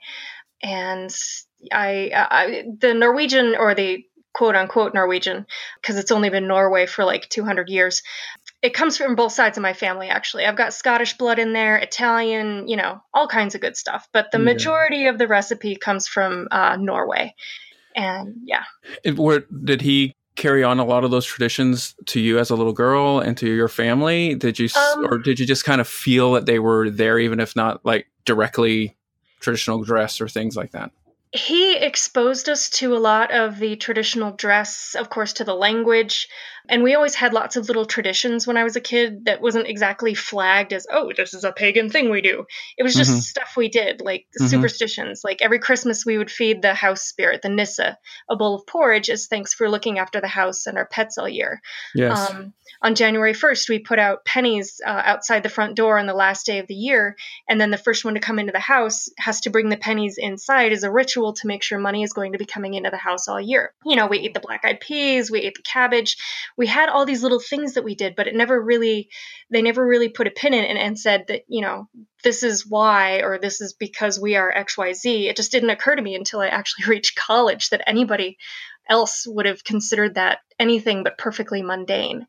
[0.62, 1.14] And
[1.72, 5.46] I, I, the Norwegian or the quote unquote Norwegian
[5.80, 8.02] because it's only been Norway for like 200 years.
[8.60, 10.44] It comes from both sides of my family, actually.
[10.44, 14.08] I've got Scottish blood in there, Italian, you know, all kinds of good stuff.
[14.12, 14.44] But the yeah.
[14.44, 17.34] majority of the recipe comes from uh, Norway.
[17.94, 18.64] And yeah.
[19.14, 22.72] where, did he carry on a lot of those traditions to you as a little
[22.72, 24.34] girl and to your family?
[24.34, 27.38] Did you, um, or did you just kind of feel that they were there, even
[27.40, 28.96] if not like directly
[29.40, 30.90] traditional dress or things like that?
[31.32, 36.28] he exposed us to a lot of the traditional dress, of course, to the language.
[36.68, 39.68] And we always had lots of little traditions when I was a kid that wasn't
[39.68, 42.44] exactly flagged as, oh, this is a pagan thing we do.
[42.76, 43.20] It was just mm-hmm.
[43.20, 44.46] stuff we did, like mm-hmm.
[44.46, 45.22] superstitions.
[45.24, 49.10] Like every Christmas, we would feed the house spirit, the Nissa, a bowl of porridge
[49.10, 51.60] as thanks for looking after the house and our pets all year.
[51.94, 52.30] Yes.
[52.30, 56.14] Um, on January 1st, we put out pennies uh, outside the front door on the
[56.14, 57.16] last day of the year.
[57.48, 60.16] And then the first one to come into the house has to bring the pennies
[60.16, 62.96] inside as a ritual to make sure money is going to be coming into the
[62.96, 63.74] house all year.
[63.84, 66.16] You know, we ate the black eyed peas, we ate the cabbage.
[66.58, 69.08] We had all these little things that we did, but it never really,
[69.50, 71.88] they never really put a pin in and, and said that, you know,
[72.24, 75.30] this is why or this is because we are XYZ.
[75.30, 78.36] It just didn't occur to me until I actually reached college that anybody
[78.90, 82.26] else would have considered that anything but perfectly mundane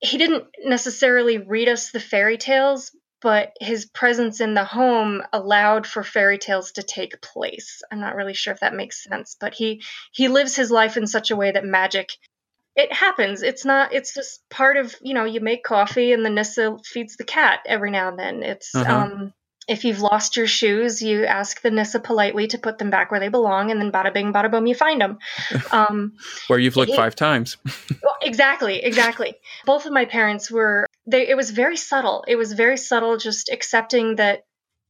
[0.00, 5.86] he didn't necessarily read us the fairy tales, but his presence in the home allowed
[5.86, 7.82] for fairy tales to take place.
[7.92, 11.06] I'm not really sure if that makes sense, but he he lives his life in
[11.06, 12.08] such a way that magic
[12.80, 13.42] it happens.
[13.42, 17.16] It's not it's just part of, you know, you make coffee and the Nissa feeds
[17.16, 18.42] the cat every now and then.
[18.42, 18.94] It's uh-huh.
[18.94, 19.32] um
[19.68, 23.20] if you've lost your shoes, you ask the Nissa politely to put them back where
[23.20, 25.18] they belong, and then bada bing, bada boom, you find them.
[25.72, 26.14] Um,
[26.48, 27.56] where you've looked it, five times.
[28.22, 29.34] exactly, exactly.
[29.64, 30.86] Both of my parents were.
[31.06, 31.28] They.
[31.28, 32.24] It was very subtle.
[32.26, 34.40] It was very subtle, just accepting that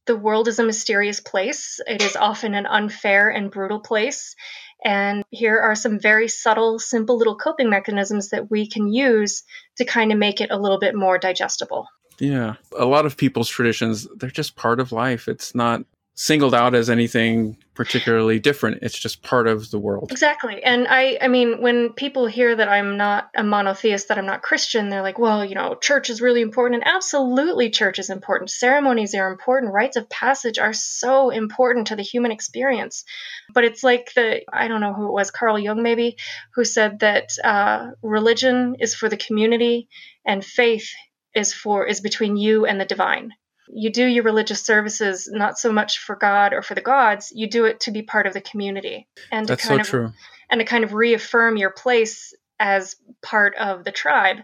[0.07, 1.79] the world is a mysterious place.
[1.87, 4.35] It is often an unfair and brutal place.
[4.83, 9.43] And here are some very subtle, simple little coping mechanisms that we can use
[9.77, 11.87] to kind of make it a little bit more digestible.
[12.19, 12.55] Yeah.
[12.77, 15.27] A lot of people's traditions, they're just part of life.
[15.27, 15.83] It's not
[16.21, 18.77] singled out as anything particularly different.
[18.83, 20.11] It's just part of the world.
[20.11, 20.63] Exactly.
[20.63, 24.43] And I I mean when people hear that I'm not a monotheist, that I'm not
[24.43, 28.51] Christian, they're like, "Well, you know, church is really important." And absolutely church is important.
[28.51, 29.73] Ceremonies are important.
[29.73, 33.03] Rites of passage are so important to the human experience.
[33.51, 36.17] But it's like the I don't know who it was, Carl Jung maybe,
[36.53, 39.89] who said that uh, religion is for the community
[40.23, 40.87] and faith
[41.33, 43.33] is for is between you and the divine.
[43.73, 47.49] You do your religious services not so much for God or for the gods, you
[47.49, 50.13] do it to be part of the community and That's to kind so of true.
[50.49, 54.37] and to kind of reaffirm your place as part of the tribe.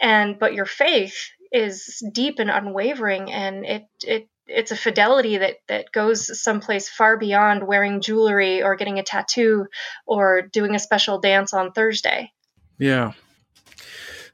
[0.00, 5.56] And but your faith is deep and unwavering and it it it's a fidelity that
[5.68, 9.66] that goes someplace far beyond wearing jewelry or getting a tattoo
[10.06, 12.32] or doing a special dance on Thursday.
[12.78, 13.12] Yeah,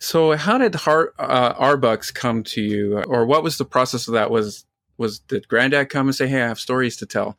[0.01, 4.15] so, how did Har- uh, Arbucks come to you, or what was the process of
[4.15, 4.31] that?
[4.31, 4.65] Was
[4.97, 7.37] was did Granddad come and say, "Hey, I have stories to tell,"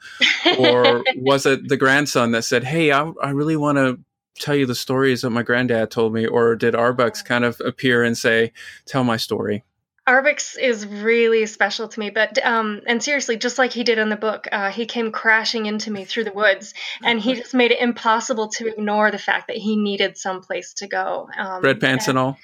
[0.57, 3.99] or was it the grandson that said, "Hey, I, I really want to
[4.39, 8.03] tell you the stories that my granddad told me," or did Arbucks kind of appear
[8.03, 8.51] and say,
[8.85, 9.63] "Tell my story"?
[10.09, 14.09] Arbucks is really special to me, but um, and seriously, just like he did in
[14.09, 17.71] the book, uh, he came crashing into me through the woods, and he just made
[17.71, 21.29] it impossible to ignore the fact that he needed some place to go.
[21.37, 22.37] Um, red pants and, and, all.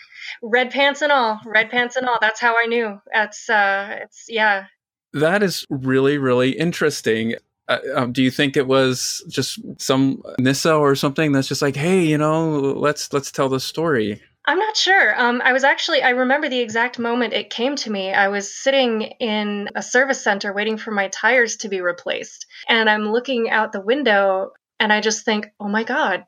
[0.43, 1.41] Red pants and all.
[1.43, 2.19] Red pants and all.
[2.21, 3.01] That's how I knew.
[3.11, 4.65] That's uh, it's yeah.
[5.13, 7.33] That is really really interesting.
[7.67, 11.75] Uh, um, do you think it was just some Nissa or something that's just like,
[11.75, 14.21] hey, you know, let's let's tell the story?
[14.47, 15.19] I'm not sure.
[15.19, 18.13] Um, I was actually, I remember the exact moment it came to me.
[18.13, 22.45] I was sitting in a service center waiting for my tires to be replaced.
[22.67, 26.25] And I'm looking out the window and I just think, oh my God,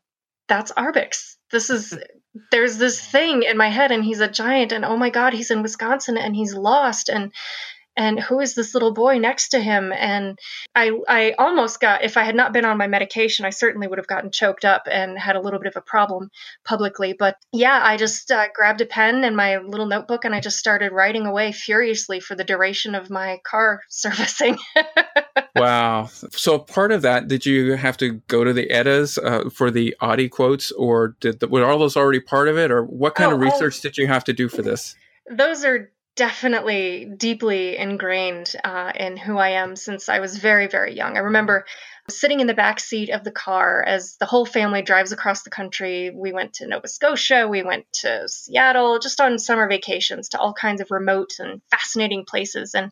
[0.47, 1.37] that's Arbucks.
[1.51, 1.97] This is,
[2.51, 5.51] there's this thing in my head and he's a giant and oh my God, he's
[5.51, 7.09] in Wisconsin and he's lost.
[7.09, 7.31] And
[7.97, 9.91] and who is this little boy next to him?
[9.91, 10.39] And
[10.75, 13.97] i i almost got if i had not been on my medication i certainly would
[13.97, 16.29] have gotten choked up and had a little bit of a problem
[16.63, 17.13] publicly.
[17.17, 20.59] But yeah i just uh, grabbed a pen and my little notebook and i just
[20.59, 24.57] started writing away furiously for the duration of my car servicing.
[25.55, 26.09] Wow.
[26.31, 29.95] So part of that did you have to go to the eddas uh, for the
[30.01, 33.31] audi quotes or did the, were all those already part of it or what kind
[33.31, 34.95] oh, of research oh, did you have to do for this?
[35.29, 40.95] Those are definitely deeply ingrained uh, in who I am since I was very, very
[40.95, 41.15] young.
[41.15, 41.65] I remember
[42.09, 45.49] sitting in the back seat of the car as the whole family drives across the
[45.49, 46.09] country.
[46.13, 50.53] We went to Nova Scotia, we went to Seattle, just on summer vacations to all
[50.53, 52.73] kinds of remote and fascinating places.
[52.73, 52.91] And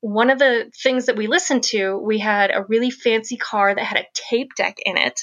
[0.00, 3.84] one of the things that we listened to, we had a really fancy car that
[3.84, 5.20] had a tape deck in it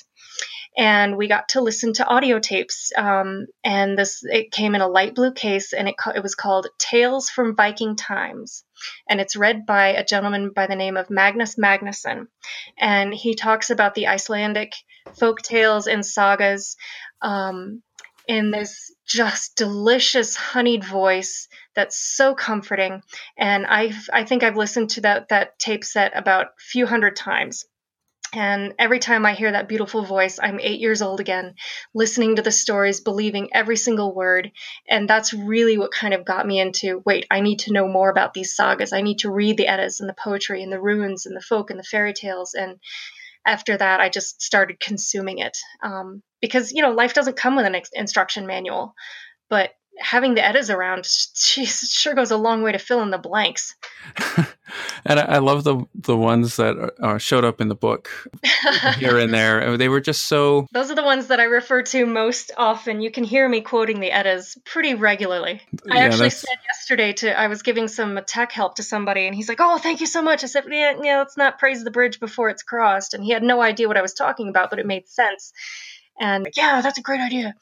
[0.77, 2.91] and we got to listen to audio tapes.
[2.97, 6.67] Um, and this it came in a light blue case, and it it was called
[6.77, 8.63] Tales from Viking Times,
[9.09, 12.27] and it's read by a gentleman by the name of Magnus Magnusson,
[12.77, 14.73] and he talks about the Icelandic
[15.17, 16.75] folk tales and sagas.
[17.21, 17.81] Um,
[18.27, 23.03] in this just delicious honeyed voice that's so comforting
[23.37, 27.15] and i i think i've listened to that that tape set about a few hundred
[27.15, 27.65] times
[28.33, 31.55] and every time I hear that beautiful voice, I'm eight years old again,
[31.93, 34.51] listening to the stories, believing every single word.
[34.87, 38.09] And that's really what kind of got me into wait, I need to know more
[38.09, 38.93] about these sagas.
[38.93, 41.69] I need to read the Eddas and the poetry and the runes and the folk
[41.69, 42.53] and the fairy tales.
[42.53, 42.79] And
[43.45, 45.57] after that, I just started consuming it.
[45.83, 48.95] Um, because, you know, life doesn't come with an instruction manual,
[49.49, 51.03] but having the Eddas around,
[51.35, 53.75] geez, sure goes a long way to fill in the blanks.
[55.05, 58.09] and I, I, love the the ones that uh, showed up in the book
[58.97, 59.77] here and there.
[59.77, 60.67] They were just so.
[60.71, 63.01] Those are the ones that I refer to most often.
[63.01, 65.61] You can hear me quoting the Eddas pretty regularly.
[65.89, 66.41] I yeah, actually that's...
[66.41, 69.77] said yesterday to I was giving some tech help to somebody, and he's like, "Oh,
[69.77, 72.63] thank you so much." I said, "Yeah, yeah, let's not praise the bridge before it's
[72.63, 75.53] crossed." And he had no idea what I was talking about, but it made sense
[76.19, 77.53] and yeah that's a great idea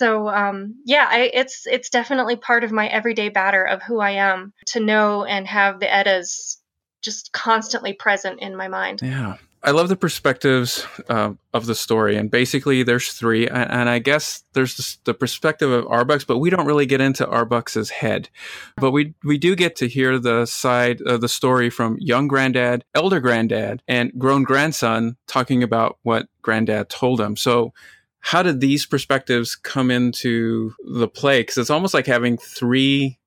[0.00, 4.12] so um, yeah, I, it's it's definitely part of my everyday batter of who I
[4.12, 6.58] am to know and have the Eddas
[7.02, 9.00] just constantly present in my mind.
[9.02, 9.36] Yeah.
[9.62, 13.98] I love the perspectives uh, of the story, and basically, there's three, and, and I
[13.98, 18.30] guess there's this, the perspective of Arbucks, but we don't really get into Arbucks's head,
[18.78, 22.86] but we we do get to hear the side of the story from young granddad,
[22.94, 27.36] elder granddad, and grown grandson talking about what granddad told him.
[27.36, 27.74] So
[28.20, 31.40] how did these perspectives come into the play?
[31.40, 33.18] Because it's almost like having three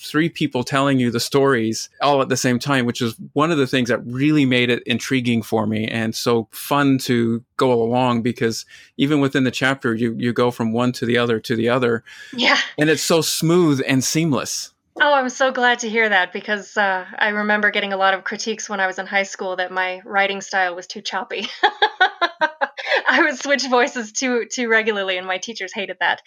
[0.00, 3.58] three people telling you the stories all at the same time, which is one of
[3.58, 8.22] the things that really made it intriguing for me and so fun to go along
[8.22, 8.64] because
[8.96, 12.04] even within the chapter, you you go from one to the other to the other.
[12.32, 14.72] Yeah, and it's so smooth and seamless.
[15.00, 18.24] Oh, I'm so glad to hear that because uh, I remember getting a lot of
[18.24, 21.48] critiques when I was in high school that my writing style was too choppy.
[23.08, 26.22] I would switch voices too too regularly, and my teachers hated that.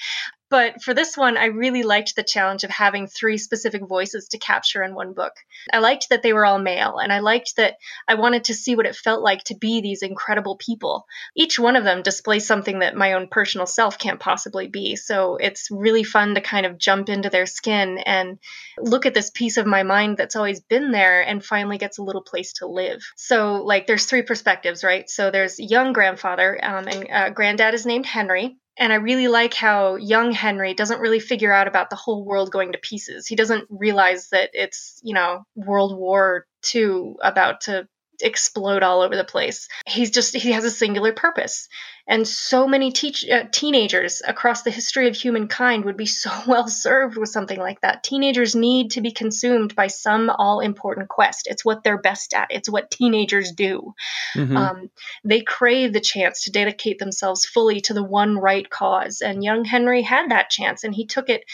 [0.52, 4.38] But for this one, I really liked the challenge of having three specific voices to
[4.38, 5.32] capture in one book.
[5.72, 8.76] I liked that they were all male, and I liked that I wanted to see
[8.76, 11.06] what it felt like to be these incredible people.
[11.38, 14.98] Each one of them displays something that my own personal self can't possibly be.
[14.98, 18.38] So it's really fun to kind of jump into their skin and
[18.78, 22.04] look at this piece of my mind that's always been there and finally gets a
[22.04, 23.02] little place to live.
[23.16, 25.10] So, like, there's three perspectives, right?
[25.10, 28.58] So there's young grandfather, um, and uh, granddad is named Henry.
[28.78, 32.52] And I really like how young Henry doesn't really figure out about the whole world
[32.52, 33.28] going to pieces.
[33.28, 37.88] He doesn't realize that it's, you know, World War II about to
[38.22, 39.68] explode all over the place.
[39.88, 41.68] He's just he has a singular purpose.
[42.08, 46.68] And so many teach, uh, teenagers across the history of humankind would be so well
[46.68, 48.04] served with something like that.
[48.04, 51.48] Teenagers need to be consumed by some all important quest.
[51.48, 52.52] It's what they're best at.
[52.52, 53.94] It's what teenagers do.
[54.36, 54.58] Mm-hmm.
[54.58, 54.90] Um,
[55.24, 59.22] they crave the chance to dedicate themselves fully to the one right cause.
[59.22, 61.46] And young Henry had that chance, and he took it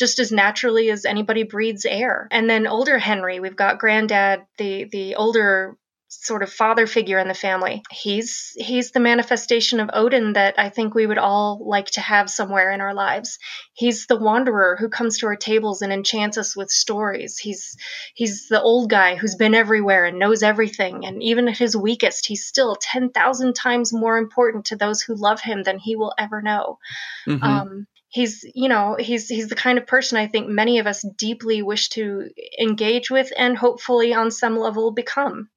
[0.00, 2.26] just as naturally as anybody breathes air.
[2.30, 5.76] And then older Henry, we've got granddad, the the older
[6.12, 7.82] sort of father figure in the family.
[7.88, 12.28] He's he's the manifestation of Odin that I think we would all like to have
[12.28, 13.38] somewhere in our lives.
[13.74, 17.38] He's the wanderer who comes to our tables and enchants us with stories.
[17.38, 17.76] He's
[18.14, 22.26] he's the old guy who's been everywhere and knows everything and even at his weakest
[22.26, 26.42] he's still 10,000 times more important to those who love him than he will ever
[26.42, 26.78] know.
[27.26, 27.44] Mm-hmm.
[27.44, 31.06] Um, he's you know he's he's the kind of person i think many of us
[31.16, 32.28] deeply wish to
[32.60, 35.48] engage with and hopefully on some level become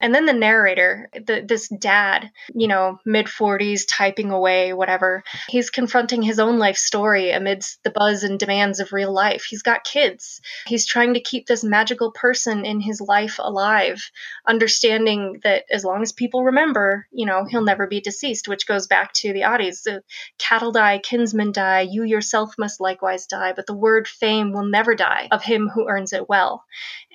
[0.00, 5.70] and then the narrator, the, this dad, you know, mid 40s, typing away, whatever, he's
[5.70, 9.44] confronting his own life story amidst the buzz and demands of real life.
[9.48, 10.40] He's got kids.
[10.66, 14.02] He's trying to keep this magical person in his life alive,
[14.46, 18.86] understanding that as long as people remember, you know, he'll never be deceased, which goes
[18.86, 19.82] back to the Eddas.
[19.82, 20.02] The
[20.38, 24.94] cattle die, kinsmen die, you yourself must likewise die, but the word fame will never
[24.94, 26.64] die of him who earns it well.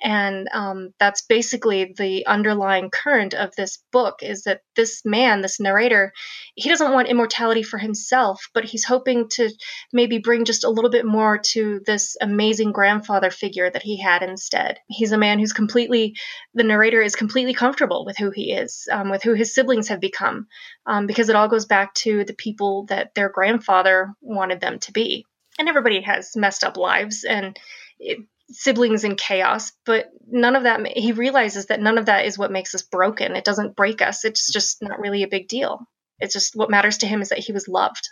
[0.02, 2.57] And um, that's basically the underlying
[2.92, 6.12] current of this book is that this man, this narrator,
[6.54, 9.50] he doesn't want immortality for himself, but he's hoping to
[9.92, 14.22] maybe bring just a little bit more to this amazing grandfather figure that he had
[14.22, 14.78] instead.
[14.88, 16.14] He's a man who's completely,
[16.54, 20.00] the narrator is completely comfortable with who he is, um, with who his siblings have
[20.00, 20.46] become,
[20.86, 24.92] um, because it all goes back to the people that their grandfather wanted them to
[24.92, 25.24] be.
[25.58, 27.58] And everybody has messed up lives, and
[27.98, 28.18] it,
[28.50, 32.50] siblings in chaos, but none of that, he realizes that none of that is what
[32.50, 33.36] makes us broken.
[33.36, 35.86] It doesn't break us, it's just not really a big deal.
[36.20, 38.08] it's just what matters to him is that he was loved.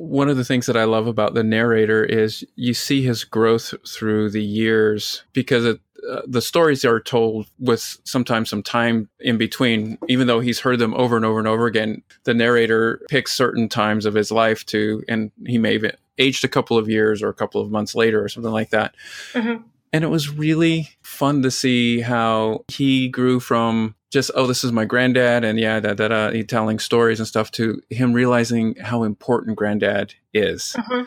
[0.00, 3.74] One of the things that I love about the narrator is you see his growth
[3.88, 5.80] through the years because it,
[6.10, 9.96] uh, the stories are told with sometimes some time in between.
[10.08, 13.68] Even though he's heard them over and over and over again, the narrator picks certain
[13.68, 15.78] times of his life to, and he may
[16.18, 18.94] aged a couple of years or a couple of months later or something like that.
[19.32, 19.62] Mm-hmm.
[19.92, 24.72] And it was really fun to see how he grew from just, oh, this is
[24.72, 28.76] my granddad, and yeah, da da da, he telling stories and stuff, to him realizing
[28.76, 31.02] how important granddad is mm-hmm.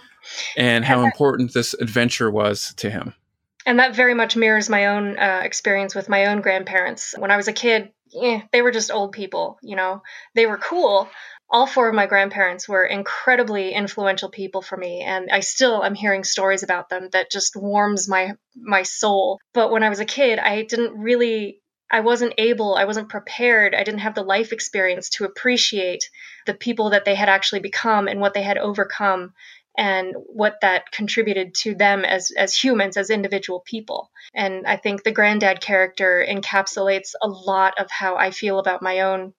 [0.57, 3.13] and how important this adventure was to him.
[3.65, 7.13] And that very much mirrors my own uh, experience with my own grandparents.
[7.17, 7.91] When I was a kid,
[8.21, 10.01] eh, they were just old people, you know,
[10.35, 11.09] they were cool,
[11.49, 15.95] all four of my grandparents were incredibly influential people for me and i still am
[15.95, 19.39] hearing stories about them that just warms my my soul.
[19.53, 23.73] But when i was a kid i didn't really i wasn't able i wasn't prepared
[23.73, 26.09] i didn't have the life experience to appreciate
[26.45, 29.33] the people that they had actually become and what they had overcome
[29.77, 34.11] and what that contributed to them as as humans as individual people.
[34.33, 39.01] And i think the granddad character encapsulates a lot of how i feel about my
[39.01, 39.33] own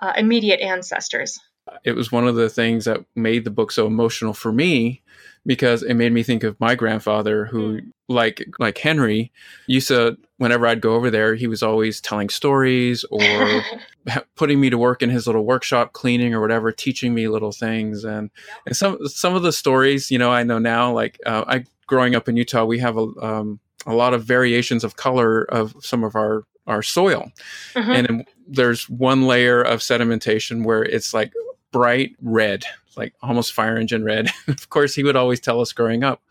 [0.00, 1.38] uh, immediate ancestors
[1.84, 5.02] it was one of the things that made the book so emotional for me
[5.46, 7.92] because it made me think of my grandfather who mm.
[8.08, 9.32] like like Henry
[9.66, 13.62] used to whenever I'd go over there he was always telling stories or
[14.36, 18.04] putting me to work in his little workshop cleaning or whatever teaching me little things
[18.04, 18.30] and
[18.66, 22.14] and some some of the stories you know I know now like uh, I growing
[22.14, 26.04] up in Utah we have a um, a lot of variations of color of some
[26.04, 27.32] of our our soil
[27.74, 27.90] mm-hmm.
[27.90, 31.32] and there's one layer of sedimentation where it's like
[31.72, 32.64] bright red,
[32.96, 34.28] like almost fire engine red.
[34.48, 36.22] of course, he would always tell us growing up,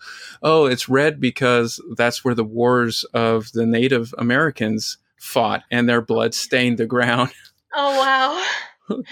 [0.44, 6.02] oh, it's red because that's where the wars of the Native Americans fought and their
[6.02, 7.32] blood stained the ground.
[7.76, 8.44] Oh, wow.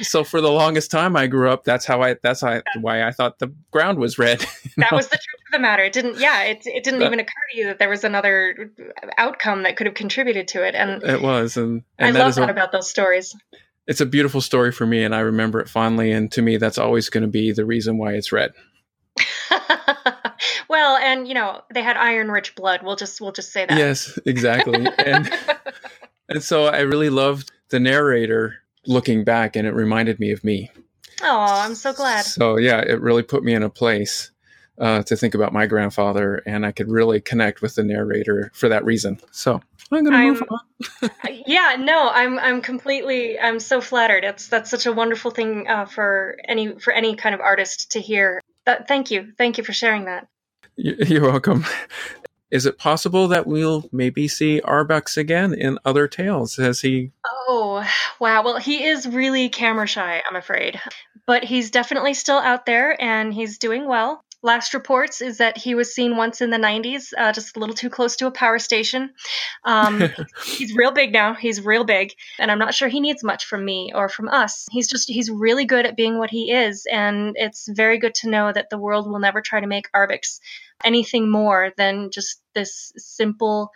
[0.02, 3.12] So for the longest time I grew up, that's how I that's how, why I
[3.12, 4.40] thought the ground was red.
[4.78, 5.84] that was the truth of the matter.
[5.84, 8.72] It didn't yeah, it it didn't even occur to you that there was another
[9.18, 10.76] outcome that could have contributed to it.
[10.76, 13.36] And it was and, and I love that a, about those stories
[13.88, 16.78] it's a beautiful story for me and I remember it fondly and to me that's
[16.78, 18.52] always going to be the reason why it's red.
[20.70, 22.82] well, and you know, they had iron rich blood.
[22.84, 23.78] We'll just we'll just say that.
[23.78, 24.88] Yes, exactly.
[24.98, 25.32] and
[26.30, 28.56] and so I really loved the narrator
[28.88, 30.72] looking back and it reminded me of me.
[31.22, 32.26] Oh, I'm so glad.
[32.26, 34.32] So yeah, it really put me in a place
[34.80, 38.70] uh, to think about my grandfather, and I could really connect with the narrator for
[38.70, 39.20] that reason.
[39.32, 39.60] So
[39.92, 41.10] I'm going to move on.
[41.48, 44.24] yeah, no, I'm I'm completely I'm so flattered.
[44.24, 48.00] It's that's such a wonderful thing uh, for any for any kind of artist to
[48.00, 48.42] hear.
[48.66, 50.28] That, thank you, thank you for sharing that.
[50.76, 51.66] You're welcome.
[52.50, 56.56] Is it possible that we'll maybe see Arbucks again in other tales?
[56.56, 57.12] Has he?
[57.26, 57.86] Oh,
[58.20, 58.44] wow.
[58.44, 60.80] Well, he is really camera shy, I'm afraid.
[61.26, 64.24] But he's definitely still out there and he's doing well.
[64.44, 67.74] Last reports is that he was seen once in the 90s, uh, just a little
[67.74, 69.12] too close to a power station.
[69.66, 70.04] Um,
[70.46, 71.34] he's real big now.
[71.34, 72.12] He's real big.
[72.38, 74.68] And I'm not sure he needs much from me or from us.
[74.72, 76.86] He's just, he's really good at being what he is.
[76.92, 80.40] And it's very good to know that the world will never try to make Arbucks
[80.84, 83.72] anything more than just this simple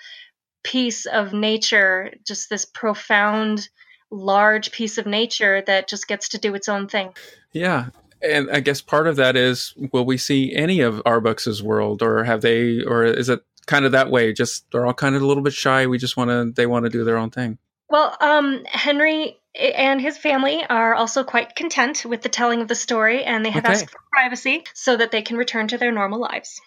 [0.64, 3.68] piece of nature, just this profound,
[4.12, 7.14] large piece of nature that just gets to do its own thing.
[7.52, 7.88] Yeah,
[8.22, 12.24] and I guess part of that is, will we see any of Arbucks's world, or
[12.24, 14.34] have they, or is it kind of that way?
[14.34, 15.88] Just they're all kind of a little bit shy.
[15.88, 17.58] We just want to, they want to do their own thing.
[17.90, 22.76] Well, um, Henry and his family are also quite content with the telling of the
[22.76, 23.74] story, and they have okay.
[23.74, 26.62] asked for privacy so that they can return to their normal lives.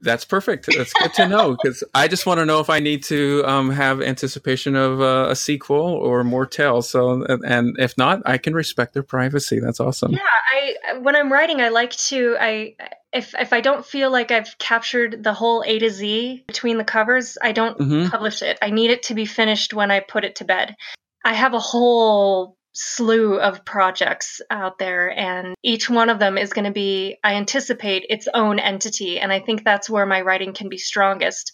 [0.00, 0.66] That's perfect.
[0.66, 3.70] That's good to know because I just want to know if I need to um,
[3.70, 6.88] have anticipation of uh, a sequel or more tales.
[6.88, 9.58] So, and if not, I can respect their privacy.
[9.58, 10.12] That's awesome.
[10.12, 10.20] Yeah,
[10.52, 12.76] I when I'm writing, I like to I
[13.12, 16.84] if if I don't feel like I've captured the whole A to Z between the
[16.84, 18.08] covers, I don't mm-hmm.
[18.08, 18.58] publish it.
[18.62, 20.76] I need it to be finished when I put it to bed.
[21.24, 26.52] I have a whole slew of projects out there and each one of them is
[26.52, 30.52] going to be i anticipate its own entity and i think that's where my writing
[30.52, 31.52] can be strongest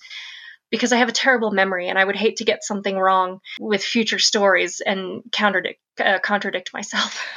[0.71, 3.83] because i have a terrible memory and i would hate to get something wrong with
[3.83, 7.25] future stories and contradict uh, contradict myself.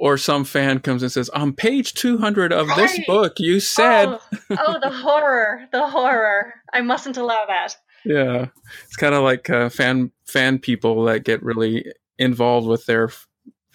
[0.00, 2.76] Or some fan comes and says on page 200 of right.
[2.78, 4.08] this book you said.
[4.08, 6.54] Oh, oh the horror the horror.
[6.72, 7.76] I mustn't allow that.
[8.06, 8.46] Yeah.
[8.86, 11.84] It's kind of like uh, fan fan people that get really
[12.20, 13.10] involved with their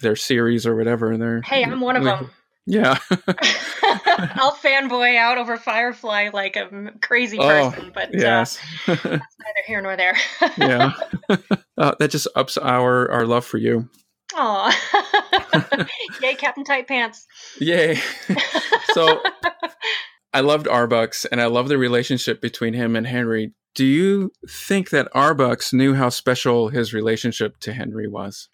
[0.00, 1.10] their series or whatever.
[1.10, 2.30] And they're hey, I'm one of them.
[2.66, 2.98] Yeah.
[4.34, 8.58] I'll fanboy out over Firefly like a crazy oh, person, oh, but yes.
[8.86, 10.16] Uh, that's neither here nor there.
[10.56, 10.92] yeah.
[11.78, 13.88] Uh, that just ups our, our love for you.
[14.34, 15.86] Aw.
[16.22, 17.26] Yay, Captain Tight Pants.
[17.60, 18.00] Yay.
[18.92, 19.22] so
[20.34, 23.52] I loved Arbucks and I love the relationship between him and Henry.
[23.76, 28.48] Do you think that Arbucks knew how special his relationship to Henry was?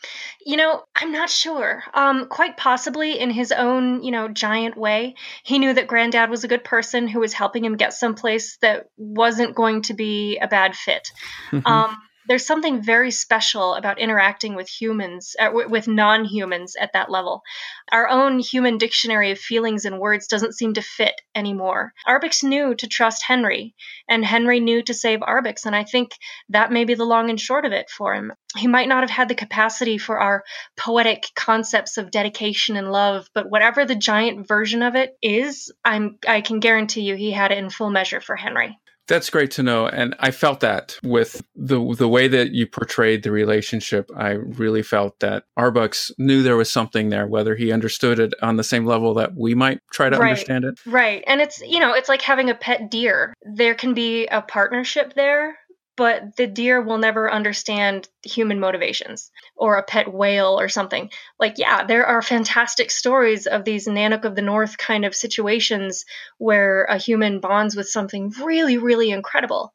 [0.44, 1.84] You know, I'm not sure.
[1.94, 5.14] Um, quite possibly in his own, you know, giant way.
[5.44, 8.88] He knew that Granddad was a good person who was helping him get someplace that
[8.96, 11.12] wasn't going to be a bad fit.
[11.52, 11.68] Mm-hmm.
[11.68, 11.96] Um,
[12.28, 17.42] there's something very special about interacting with humans, uh, with non humans at that level.
[17.90, 21.92] Our own human dictionary of feelings and words doesn't seem to fit anymore.
[22.06, 23.74] Arbucks knew to trust Henry,
[24.08, 26.12] and Henry knew to save Arbucks, and I think
[26.50, 28.32] that may be the long and short of it for him.
[28.56, 30.44] He might not have had the capacity for our
[30.76, 36.18] poetic concepts of dedication and love, but whatever the giant version of it is, I'm
[36.26, 38.78] I can guarantee you he had it in full measure for Henry.
[39.12, 43.22] That's great to know, and I felt that with the the way that you portrayed
[43.22, 44.10] the relationship.
[44.16, 48.56] I really felt that Arbucks knew there was something there, whether he understood it on
[48.56, 50.30] the same level that we might try to right.
[50.30, 50.80] understand it.
[50.86, 53.34] Right, and it's you know it's like having a pet deer.
[53.42, 55.58] There can be a partnership there,
[55.96, 61.10] but the deer will never understand human motivations or a pet whale or something.
[61.38, 66.04] Like, yeah, there are fantastic stories of these Nanook of the North kind of situations
[66.38, 69.74] where a human bonds with something really, really incredible.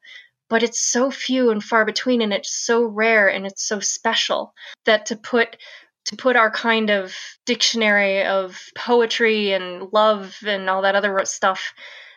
[0.49, 4.53] But it's so few and far between, and it's so rare and it's so special
[4.85, 5.57] that to put
[6.05, 7.13] to put our kind of
[7.45, 11.73] dictionary of poetry and love and all that other stuff,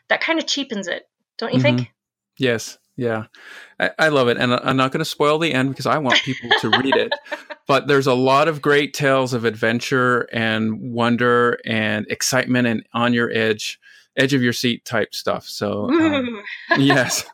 [0.08, 1.76] that kind of cheapens it, don't you mm-hmm.
[1.78, 1.92] think?
[2.38, 3.24] Yes, yeah,
[3.78, 6.22] I, I, love it, and I'm not going to spoil the end because I want
[6.22, 7.12] people to read it.
[7.66, 13.14] But there's a lot of great tales of adventure and wonder and excitement and on
[13.14, 13.78] your edge,
[14.16, 15.46] edge of your seat type stuff.
[15.46, 16.42] So, um,
[16.78, 17.24] yes.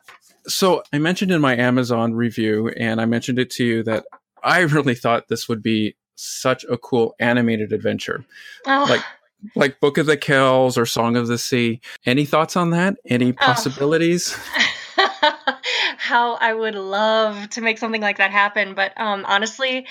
[0.45, 4.05] So I mentioned in my Amazon review, and I mentioned it to you that
[4.43, 8.23] I really thought this would be such a cool animated adventure,
[8.67, 8.85] oh.
[8.87, 9.01] like
[9.55, 11.81] like Book of the Kells or Song of the Sea.
[12.05, 12.97] Any thoughts on that?
[13.05, 13.35] Any oh.
[13.39, 14.37] possibilities?
[14.37, 14.65] Oh.
[15.97, 18.75] how I would love to make something like that happen.
[18.75, 19.87] But um, honestly,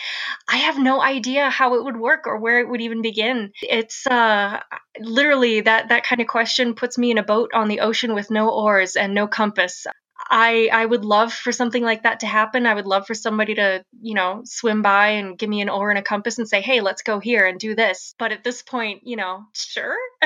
[0.49, 3.53] I have no idea how it would work or where it would even begin.
[3.63, 4.61] It's uh,
[4.99, 8.31] literally that that kind of question puts me in a boat on the ocean with
[8.31, 9.87] no oars and no compass.
[10.29, 12.67] I I would love for something like that to happen.
[12.67, 15.91] I would love for somebody to, you know, swim by and give me an oar
[15.91, 18.63] and a compass and say, "Hey, let's go here and do this." But at this
[18.63, 19.97] point, you know, sure.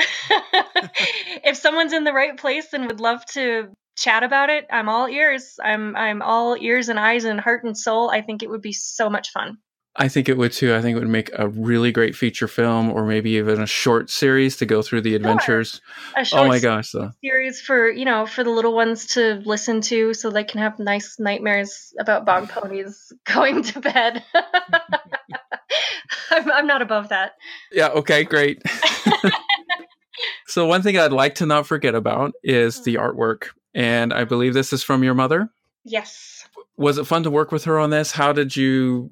[1.43, 5.07] if someone's in the right place and would love to chat about it, I'm all
[5.07, 5.55] ears.
[5.63, 8.09] I'm I'm all ears and eyes and heart and soul.
[8.09, 9.57] I think it would be so much fun.
[9.97, 10.73] I think it would too.
[10.73, 14.09] I think it would make a really great feature film or maybe even a short
[14.09, 15.81] series to go through the adventures.
[16.23, 16.39] Sure.
[16.39, 17.11] oh my gosh, though.
[17.21, 20.79] Series for, you know, for the little ones to listen to so they can have
[20.79, 24.23] nice nightmares about bog ponies going to bed.
[26.31, 27.33] I'm, I'm not above that.
[27.73, 28.61] Yeah, okay, great.
[30.47, 32.83] so one thing I'd like to not forget about is hmm.
[32.83, 35.49] the artwork and I believe this is from your mother.
[35.83, 36.47] Yes.
[36.77, 38.11] Was it fun to work with her on this?
[38.11, 39.11] How did you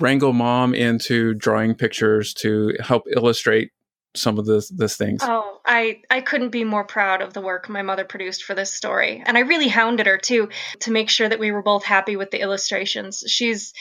[0.00, 3.70] wrangle mom into drawing pictures to help illustrate
[4.16, 5.20] some of this this things.
[5.22, 8.72] Oh, I I couldn't be more proud of the work my mother produced for this
[8.72, 9.22] story.
[9.24, 10.48] And I really hounded her too
[10.80, 13.24] to make sure that we were both happy with the illustrations.
[13.26, 13.74] She's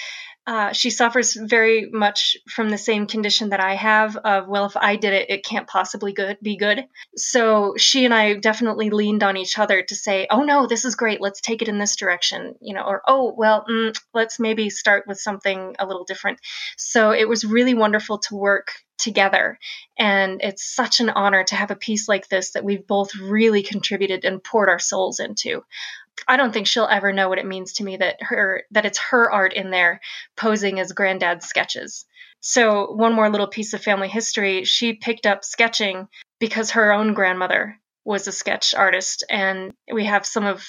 [0.45, 4.75] uh, she suffers very much from the same condition that I have of, well, if
[4.75, 6.85] I did it, it can't possibly good, be good.
[7.15, 10.95] So she and I definitely leaned on each other to say, oh no, this is
[10.95, 11.21] great.
[11.21, 15.05] Let's take it in this direction, you know, or, oh, well, mm, let's maybe start
[15.07, 16.39] with something a little different.
[16.77, 19.59] So it was really wonderful to work together.
[19.97, 23.63] And it's such an honor to have a piece like this that we've both really
[23.63, 25.63] contributed and poured our souls into.
[26.27, 28.99] I don't think she'll ever know what it means to me that her that it's
[28.99, 29.99] her art in there
[30.37, 32.05] posing as granddad's sketches.
[32.39, 36.07] So one more little piece of family history, she picked up sketching
[36.39, 40.65] because her own grandmother was a sketch artist and we have some of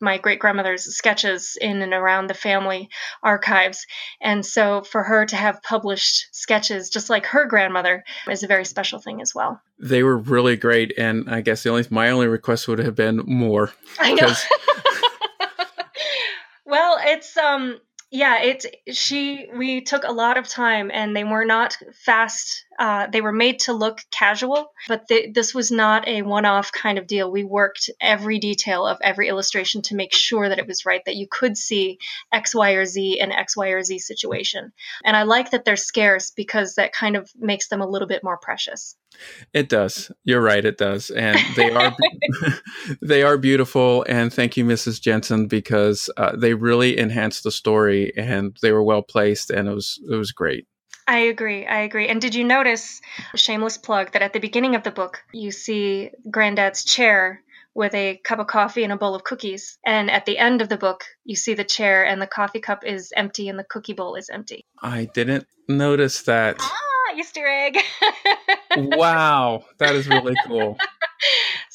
[0.00, 2.88] my great grandmother's sketches in and around the family
[3.22, 3.86] archives.
[4.20, 8.64] And so for her to have published sketches just like her grandmother is a very
[8.64, 9.60] special thing as well.
[9.78, 13.22] They were really great and i guess the only my only request would have been
[13.26, 13.72] more.
[13.98, 14.32] I know.
[16.66, 17.78] Well it's um
[18.10, 23.06] yeah it's she we took a lot of time and they were not fast uh,
[23.06, 27.30] they were made to look casual but this was not a one-off kind of deal
[27.30, 31.16] we worked every detail of every illustration to make sure that it was right that
[31.16, 31.98] you could see
[32.32, 34.72] x y or z in x y or z situation
[35.04, 38.24] and i like that they're scarce because that kind of makes them a little bit
[38.24, 38.96] more precious
[39.52, 40.10] it does.
[40.24, 40.64] You're right.
[40.64, 41.94] It does, and they are
[43.02, 44.04] they are beautiful.
[44.08, 45.00] And thank you, Mrs.
[45.00, 49.74] Jensen, because uh, they really enhanced the story, and they were well placed, and it
[49.74, 50.66] was it was great.
[51.06, 51.66] I agree.
[51.66, 52.08] I agree.
[52.08, 53.00] And did you notice,
[53.34, 57.42] shameless plug, that at the beginning of the book, you see Granddad's chair
[57.74, 59.78] with a cup of coffee and a bowl of cookies.
[59.84, 62.84] And at the end of the book, you see the chair and the coffee cup
[62.84, 64.64] is empty and the cookie bowl is empty.
[64.80, 66.56] I didn't notice that.
[66.60, 67.78] Ah, Easter egg.
[68.76, 70.78] wow, that is really cool.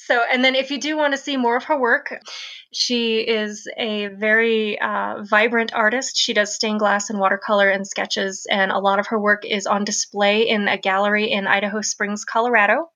[0.10, 2.20] So, and then if you do want to see more of her work,
[2.72, 6.18] she is a very uh, vibrant artist.
[6.18, 9.66] She does stained glass and watercolor and sketches, and a lot of her work is
[9.66, 12.90] on display in a gallery in Idaho Springs, Colorado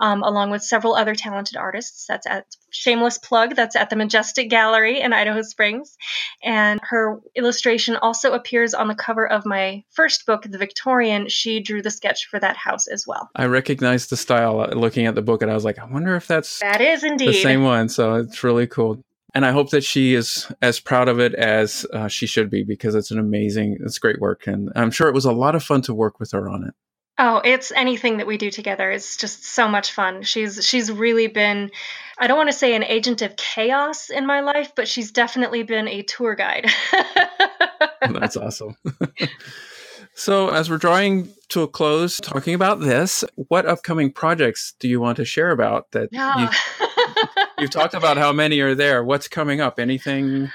[0.00, 2.06] um, along with several other talented artists.
[2.06, 3.54] That's at shameless plug.
[3.54, 5.96] That's at the Majestic Gallery in Idaho Springs,
[6.42, 11.28] and her illustration also appears on the cover of my first book, The Victorian.
[11.28, 13.30] She drew the sketch for that house as well.
[13.36, 16.16] I recognized the style uh, looking at the book, and I was like, I wonder
[16.16, 17.88] if that's that is indeed the same one.
[17.88, 19.02] So it's really cool
[19.34, 22.62] and I hope that she is as proud of it as uh, she should be
[22.64, 25.62] because it's an amazing, it's great work, and I'm sure it was a lot of
[25.62, 26.74] fun to work with her on it.
[27.18, 30.22] Oh, it's anything that we do together is just so much fun.
[30.22, 31.70] She's she's really been
[32.18, 35.62] I don't want to say an agent of chaos in my life, but she's definitely
[35.62, 36.70] been a tour guide.
[38.00, 38.76] That's awesome.
[40.14, 45.00] so, as we're drawing to a close talking about this, what upcoming projects do you
[45.00, 46.50] want to share about that yeah.
[46.80, 46.86] you,
[47.62, 49.02] you've talked about how many are there?
[49.02, 49.78] What's coming up?
[49.78, 50.50] Anything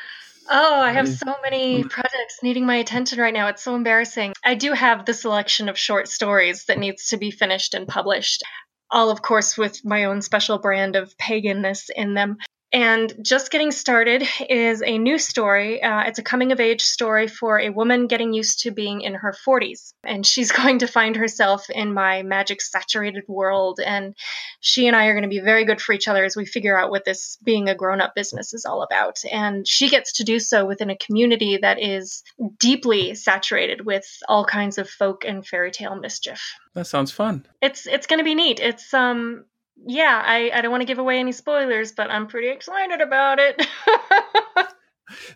[0.49, 1.89] Oh, I have so many mm.
[1.89, 3.47] projects needing my attention right now.
[3.47, 4.33] It's so embarrassing.
[4.43, 8.43] I do have the selection of short stories that needs to be finished and published.
[8.89, 12.37] All, of course, with my own special brand of paganness in them.
[12.73, 15.81] And Just Getting Started is a new story.
[15.81, 19.13] Uh, it's a coming of age story for a woman getting used to being in
[19.13, 19.93] her 40s.
[20.03, 23.79] And she's going to find herself in my magic saturated world.
[23.83, 24.15] And
[24.59, 26.77] she and I are going to be very good for each other as we figure
[26.77, 29.19] out what this being a grown up business is all about.
[29.31, 32.21] And she gets to do so within a community that is
[32.59, 36.41] deeply saturated with all kinds of folk and fairy tale mischief.
[36.73, 37.45] That sounds fun.
[37.61, 38.59] It's it's going to be neat.
[38.59, 39.45] It's um
[39.85, 43.39] yeah, I, I don't want to give away any spoilers, but I'm pretty excited about
[43.39, 43.65] it.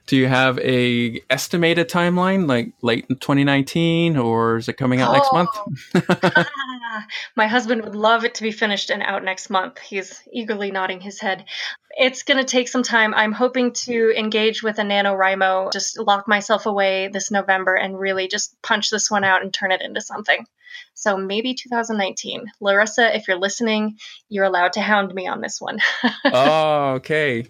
[0.06, 5.10] Do you have a estimated timeline, like late in 2019, or is it coming out
[5.10, 6.48] oh, next month?
[6.94, 9.80] Ah, my husband would love it to be finished and out next month.
[9.80, 11.46] He's eagerly nodding his head.
[11.92, 13.14] It's going to take some time.
[13.14, 18.28] I'm hoping to engage with a NaNoWriMo, just lock myself away this November and really
[18.28, 20.46] just punch this one out and turn it into something.
[20.94, 22.46] So maybe 2019.
[22.60, 23.98] Larissa, if you're listening,
[24.30, 25.80] you're allowed to hound me on this one.
[26.26, 27.46] oh, okay.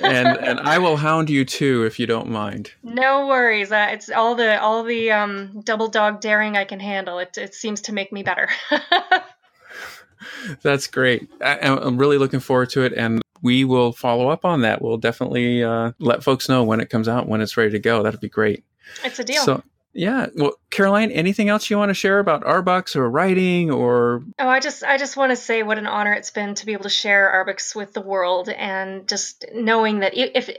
[0.00, 2.72] And and I will hound you too if you don't mind.
[2.82, 3.72] No worries.
[3.72, 7.18] Uh, it's all the all the um, double dog daring I can handle.
[7.18, 8.48] It it seems to make me better.
[10.62, 11.28] That's great.
[11.40, 14.80] I, am really looking forward to it, and we will follow up on that.
[14.80, 18.02] We'll definitely uh, let folks know when it comes out, when it's ready to go.
[18.02, 18.64] That'd be great.
[19.04, 19.42] It's a deal.
[19.42, 19.62] So,
[19.94, 20.26] yeah.
[20.34, 24.60] Well, Caroline, anything else you want to share about Arbucks or writing or Oh, I
[24.60, 26.90] just I just want to say what an honor it's been to be able to
[26.90, 30.50] share Arbucks with the world and just knowing that if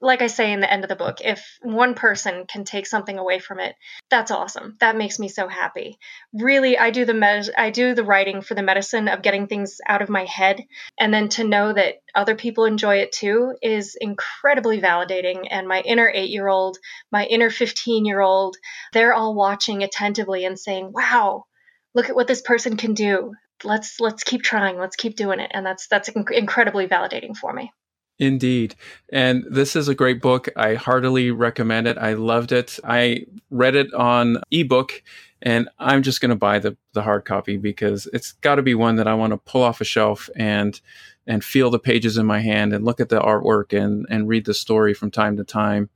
[0.00, 3.18] like I say in the end of the book, if one person can take something
[3.18, 3.74] away from it,
[4.10, 4.76] that's awesome.
[4.78, 5.98] That makes me so happy.
[6.32, 9.80] Really, I do the med- I do the writing for the medicine of getting things
[9.88, 10.62] out of my head,
[10.98, 15.48] and then to know that other people enjoy it too is incredibly validating.
[15.50, 16.78] And my inner eight year old,
[17.10, 18.56] my inner 15 year old,
[18.92, 21.44] they're all watching attentively and saying, "Wow,
[21.94, 23.34] look at what this person can do."
[23.64, 24.78] Let's let's keep trying.
[24.78, 27.72] Let's keep doing it, and that's that's inc- incredibly validating for me.
[28.18, 28.74] Indeed.
[29.12, 30.48] And this is a great book.
[30.56, 31.98] I heartily recommend it.
[31.98, 32.78] I loved it.
[32.82, 35.02] I read it on ebook
[35.40, 38.74] and I'm just going to buy the, the hard copy because it's got to be
[38.74, 40.80] one that I want to pull off a shelf and
[41.26, 44.46] and feel the pages in my hand and look at the artwork and and read
[44.46, 45.90] the story from time to time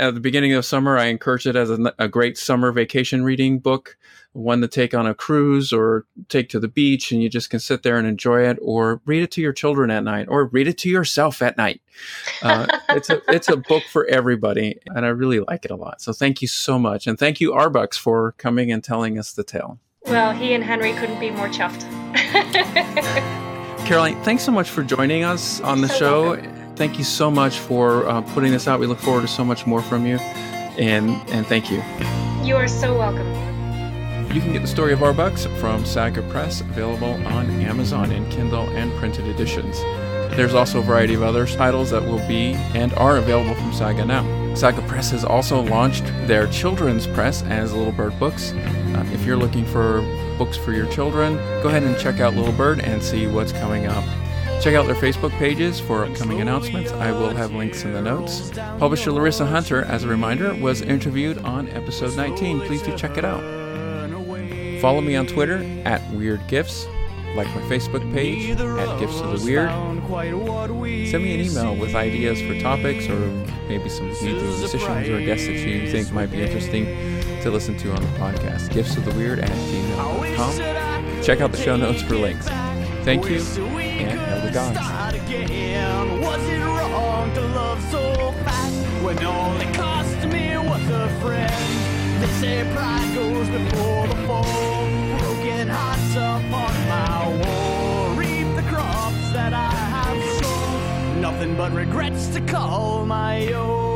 [0.00, 3.58] at the beginning of summer, I encourage it as a, a, great summer vacation reading
[3.58, 3.96] book,
[4.32, 7.60] one to take on a cruise or take to the beach, and you just can
[7.60, 10.66] sit there and enjoy it, or read it to your children at night, or read
[10.66, 11.82] it to yourself at night.
[12.42, 16.00] Uh, it's a it's a book for everybody, and I really like it a lot.
[16.00, 19.44] So thank you so much, and thank you Arbucks for coming and telling us the
[19.44, 19.78] tale.
[20.06, 21.82] Well, he and Henry couldn't be more chuffed.
[23.86, 26.30] Caroline, thanks so much for joining us on the so show.
[26.32, 28.80] Welcome thank you so much for uh, putting this out.
[28.80, 31.80] We look forward to so much more from you, and and thank you.
[32.42, 33.28] You are so welcome.
[34.34, 38.68] You can get the story of Arbucks from Saga Press, available on Amazon in Kindle
[38.70, 39.78] and printed editions.
[40.34, 44.04] There's also a variety of other titles that will be and are available from Saga
[44.04, 44.54] now.
[44.56, 48.54] Saga Press has also launched their children's press as Little Bird Books.
[48.54, 50.00] Uh, if you're looking for
[50.36, 53.86] books for your children, go ahead and check out Little Bird and see what's coming
[53.86, 54.04] up.
[54.62, 56.92] Check out their Facebook pages for upcoming announcements.
[56.92, 58.52] I will have links in the notes.
[58.78, 62.60] Publisher Larissa Hunter, as a reminder, was interviewed on episode 19.
[62.60, 63.40] Please do check it out.
[64.80, 66.86] Follow me on Twitter at Weird Gifts.
[67.34, 69.68] Like my Facebook page at Gifts of the Weird.
[71.08, 73.18] Send me an email with ideas for topics or
[73.66, 76.84] maybe some musicians or guests that you think might be interesting
[77.42, 78.72] to listen to on the podcast.
[78.72, 81.22] Gifts of the Weird at gmail.com.
[81.24, 82.46] Check out the show notes for links.
[83.04, 86.20] Thank you, and have the gods.
[86.20, 92.22] Was it wrong to love so fast when all it cost me was a friend?
[92.22, 94.88] They say pride goes before the fall.
[95.18, 98.14] Broken hearts upon my wall.
[98.14, 101.20] Reap the crops that I have sown.
[101.20, 103.91] Nothing but regrets to call my own.